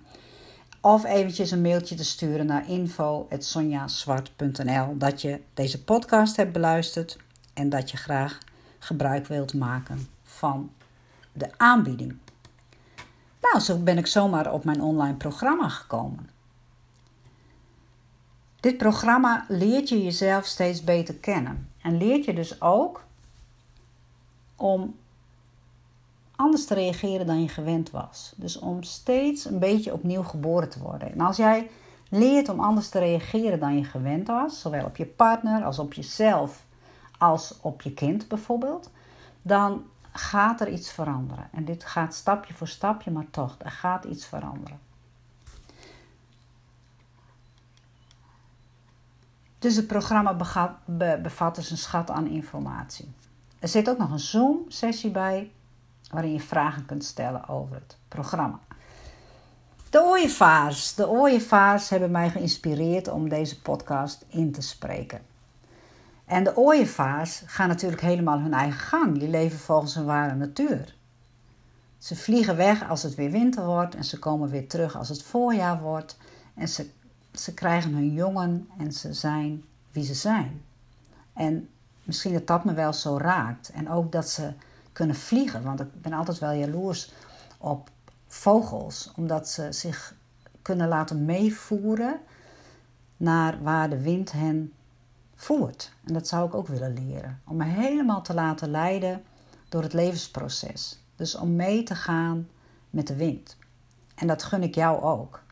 Of 0.80 1.04
eventjes 1.04 1.50
een 1.50 1.60
mailtje 1.60 1.94
te 1.94 2.04
sturen 2.04 2.46
naar 2.46 2.68
info.sonjaswart.nl 2.68 4.98
dat 4.98 5.22
je 5.22 5.40
deze 5.54 5.84
podcast 5.84 6.36
hebt 6.36 6.52
beluisterd 6.52 7.18
en 7.54 7.68
dat 7.68 7.90
je 7.90 7.96
graag 7.96 8.38
gebruik 8.78 9.26
wilt 9.26 9.54
maken 9.54 10.08
van 10.22 10.70
de 11.32 11.48
aanbieding. 11.56 12.16
Nou, 13.40 13.60
zo 13.60 13.78
ben 13.78 13.98
ik 13.98 14.06
zomaar 14.06 14.52
op 14.52 14.64
mijn 14.64 14.82
online 14.82 15.16
programma 15.16 15.68
gekomen. 15.68 16.33
Dit 18.64 18.76
programma 18.76 19.44
leert 19.48 19.88
je 19.88 20.02
jezelf 20.02 20.44
steeds 20.44 20.84
beter 20.84 21.14
kennen 21.14 21.68
en 21.82 21.96
leert 21.96 22.24
je 22.24 22.34
dus 22.34 22.60
ook 22.60 23.04
om 24.56 24.96
anders 26.36 26.66
te 26.66 26.74
reageren 26.74 27.26
dan 27.26 27.42
je 27.42 27.48
gewend 27.48 27.90
was. 27.90 28.32
Dus 28.36 28.58
om 28.58 28.82
steeds 28.82 29.44
een 29.44 29.58
beetje 29.58 29.92
opnieuw 29.92 30.22
geboren 30.22 30.68
te 30.68 30.78
worden. 30.78 31.12
En 31.12 31.20
als 31.20 31.36
jij 31.36 31.70
leert 32.08 32.48
om 32.48 32.60
anders 32.60 32.88
te 32.88 32.98
reageren 32.98 33.60
dan 33.60 33.76
je 33.76 33.84
gewend 33.84 34.26
was, 34.26 34.60
zowel 34.60 34.84
op 34.84 34.96
je 34.96 35.06
partner 35.06 35.64
als 35.64 35.78
op 35.78 35.92
jezelf, 35.92 36.64
als 37.18 37.58
op 37.60 37.82
je 37.82 37.92
kind 37.92 38.28
bijvoorbeeld, 38.28 38.90
dan 39.42 39.84
gaat 40.12 40.60
er 40.60 40.68
iets 40.68 40.92
veranderen. 40.92 41.48
En 41.52 41.64
dit 41.64 41.84
gaat 41.84 42.14
stapje 42.14 42.54
voor 42.54 42.68
stapje, 42.68 43.10
maar 43.10 43.30
toch, 43.30 43.56
er 43.58 43.70
gaat 43.70 44.04
iets 44.04 44.26
veranderen. 44.26 44.83
Dus 49.64 49.76
het 49.76 49.86
programma 49.86 50.36
bevat 51.22 51.54
dus 51.54 51.70
een 51.70 51.76
schat 51.76 52.10
aan 52.10 52.26
informatie. 52.26 53.14
Er 53.58 53.68
zit 53.68 53.88
ook 53.88 53.98
nog 53.98 54.10
een 54.10 54.18
Zoom-sessie 54.18 55.10
bij 55.10 55.52
waarin 56.10 56.32
je 56.32 56.40
vragen 56.40 56.86
kunt 56.86 57.04
stellen 57.04 57.48
over 57.48 57.74
het 57.74 57.96
programma. 58.08 58.60
De 59.90 60.02
ooievaars. 60.02 60.94
De 60.94 61.08
ooievaars 61.08 61.88
hebben 61.88 62.10
mij 62.10 62.30
geïnspireerd 62.30 63.08
om 63.08 63.28
deze 63.28 63.60
podcast 63.60 64.24
in 64.28 64.52
te 64.52 64.62
spreken. 64.62 65.20
En 66.24 66.44
de 66.44 66.56
ooievaars 66.56 67.42
gaan 67.46 67.68
natuurlijk 67.68 68.02
helemaal 68.02 68.38
hun 68.40 68.54
eigen 68.54 68.80
gang. 68.80 69.18
Die 69.18 69.28
leven 69.28 69.58
volgens 69.58 69.94
hun 69.94 70.04
ware 70.04 70.34
natuur. 70.34 70.94
Ze 71.98 72.16
vliegen 72.16 72.56
weg 72.56 72.88
als 72.88 73.02
het 73.02 73.14
weer 73.14 73.30
winter 73.30 73.64
wordt 73.64 73.94
en 73.94 74.04
ze 74.04 74.18
komen 74.18 74.48
weer 74.48 74.68
terug 74.68 74.96
als 74.96 75.08
het 75.08 75.22
voorjaar 75.22 75.80
wordt. 75.80 76.18
En 76.54 76.68
ze, 76.68 76.90
ze 77.34 77.54
krijgen 77.54 77.94
hun 77.94 78.12
jongen 78.12 78.68
en 78.78 78.92
ze 78.92 79.12
zijn 79.12 79.64
wie 79.92 80.04
ze 80.04 80.14
zijn. 80.14 80.62
En 81.32 81.68
misschien 82.02 82.32
dat 82.32 82.46
dat 82.46 82.64
me 82.64 82.72
wel 82.72 82.92
zo 82.92 83.16
raakt. 83.16 83.68
En 83.68 83.90
ook 83.90 84.12
dat 84.12 84.28
ze 84.28 84.52
kunnen 84.92 85.16
vliegen. 85.16 85.62
Want 85.62 85.80
ik 85.80 86.02
ben 86.02 86.12
altijd 86.12 86.38
wel 86.38 86.52
jaloers 86.52 87.12
op 87.58 87.90
vogels, 88.26 89.12
omdat 89.16 89.48
ze 89.48 89.72
zich 89.72 90.14
kunnen 90.62 90.88
laten 90.88 91.24
meevoeren 91.24 92.20
naar 93.16 93.62
waar 93.62 93.90
de 93.90 94.00
wind 94.00 94.32
hen 94.32 94.72
voert. 95.34 95.92
En 96.04 96.12
dat 96.14 96.28
zou 96.28 96.46
ik 96.46 96.54
ook 96.54 96.68
willen 96.68 96.92
leren. 96.92 97.40
Om 97.44 97.56
me 97.56 97.64
helemaal 97.64 98.22
te 98.22 98.34
laten 98.34 98.70
leiden 98.70 99.22
door 99.68 99.82
het 99.82 99.92
levensproces. 99.92 101.02
Dus 101.16 101.34
om 101.34 101.56
mee 101.56 101.82
te 101.82 101.94
gaan 101.94 102.48
met 102.90 103.06
de 103.06 103.16
wind. 103.16 103.56
En 104.14 104.26
dat 104.26 104.42
gun 104.42 104.62
ik 104.62 104.74
jou 104.74 105.02
ook. 105.02 105.42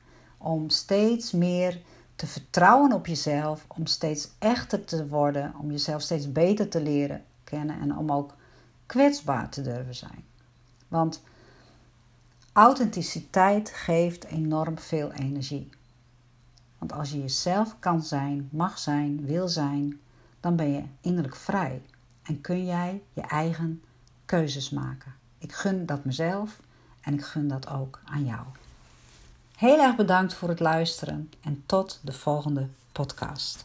Om 0.42 0.70
steeds 0.70 1.32
meer 1.32 1.80
te 2.16 2.26
vertrouwen 2.26 2.92
op 2.92 3.06
jezelf, 3.06 3.64
om 3.68 3.86
steeds 3.86 4.28
echter 4.38 4.84
te 4.84 5.08
worden, 5.08 5.54
om 5.60 5.70
jezelf 5.70 6.02
steeds 6.02 6.32
beter 6.32 6.68
te 6.68 6.82
leren 6.82 7.24
kennen 7.44 7.80
en 7.80 7.96
om 7.96 8.12
ook 8.12 8.34
kwetsbaar 8.86 9.48
te 9.48 9.62
durven 9.62 9.94
zijn. 9.94 10.24
Want 10.88 11.22
authenticiteit 12.52 13.70
geeft 13.70 14.24
enorm 14.24 14.78
veel 14.78 15.12
energie. 15.12 15.68
Want 16.78 16.92
als 16.92 17.10
je 17.10 17.20
jezelf 17.20 17.76
kan 17.78 18.02
zijn, 18.02 18.48
mag 18.52 18.78
zijn, 18.78 19.24
wil 19.24 19.48
zijn, 19.48 20.00
dan 20.40 20.56
ben 20.56 20.70
je 20.70 20.82
innerlijk 21.00 21.36
vrij 21.36 21.82
en 22.22 22.40
kun 22.40 22.64
jij 22.64 23.02
je 23.12 23.20
eigen 23.20 23.82
keuzes 24.24 24.70
maken. 24.70 25.14
Ik 25.38 25.52
gun 25.52 25.86
dat 25.86 26.04
mezelf 26.04 26.60
en 27.00 27.14
ik 27.14 27.24
gun 27.24 27.48
dat 27.48 27.68
ook 27.68 28.00
aan 28.04 28.24
jou. 28.24 28.46
Heel 29.62 29.80
erg 29.80 29.96
bedankt 29.96 30.34
voor 30.34 30.48
het 30.48 30.60
luisteren 30.60 31.30
en 31.42 31.62
tot 31.66 32.00
de 32.02 32.12
volgende 32.12 32.68
podcast. 32.92 33.64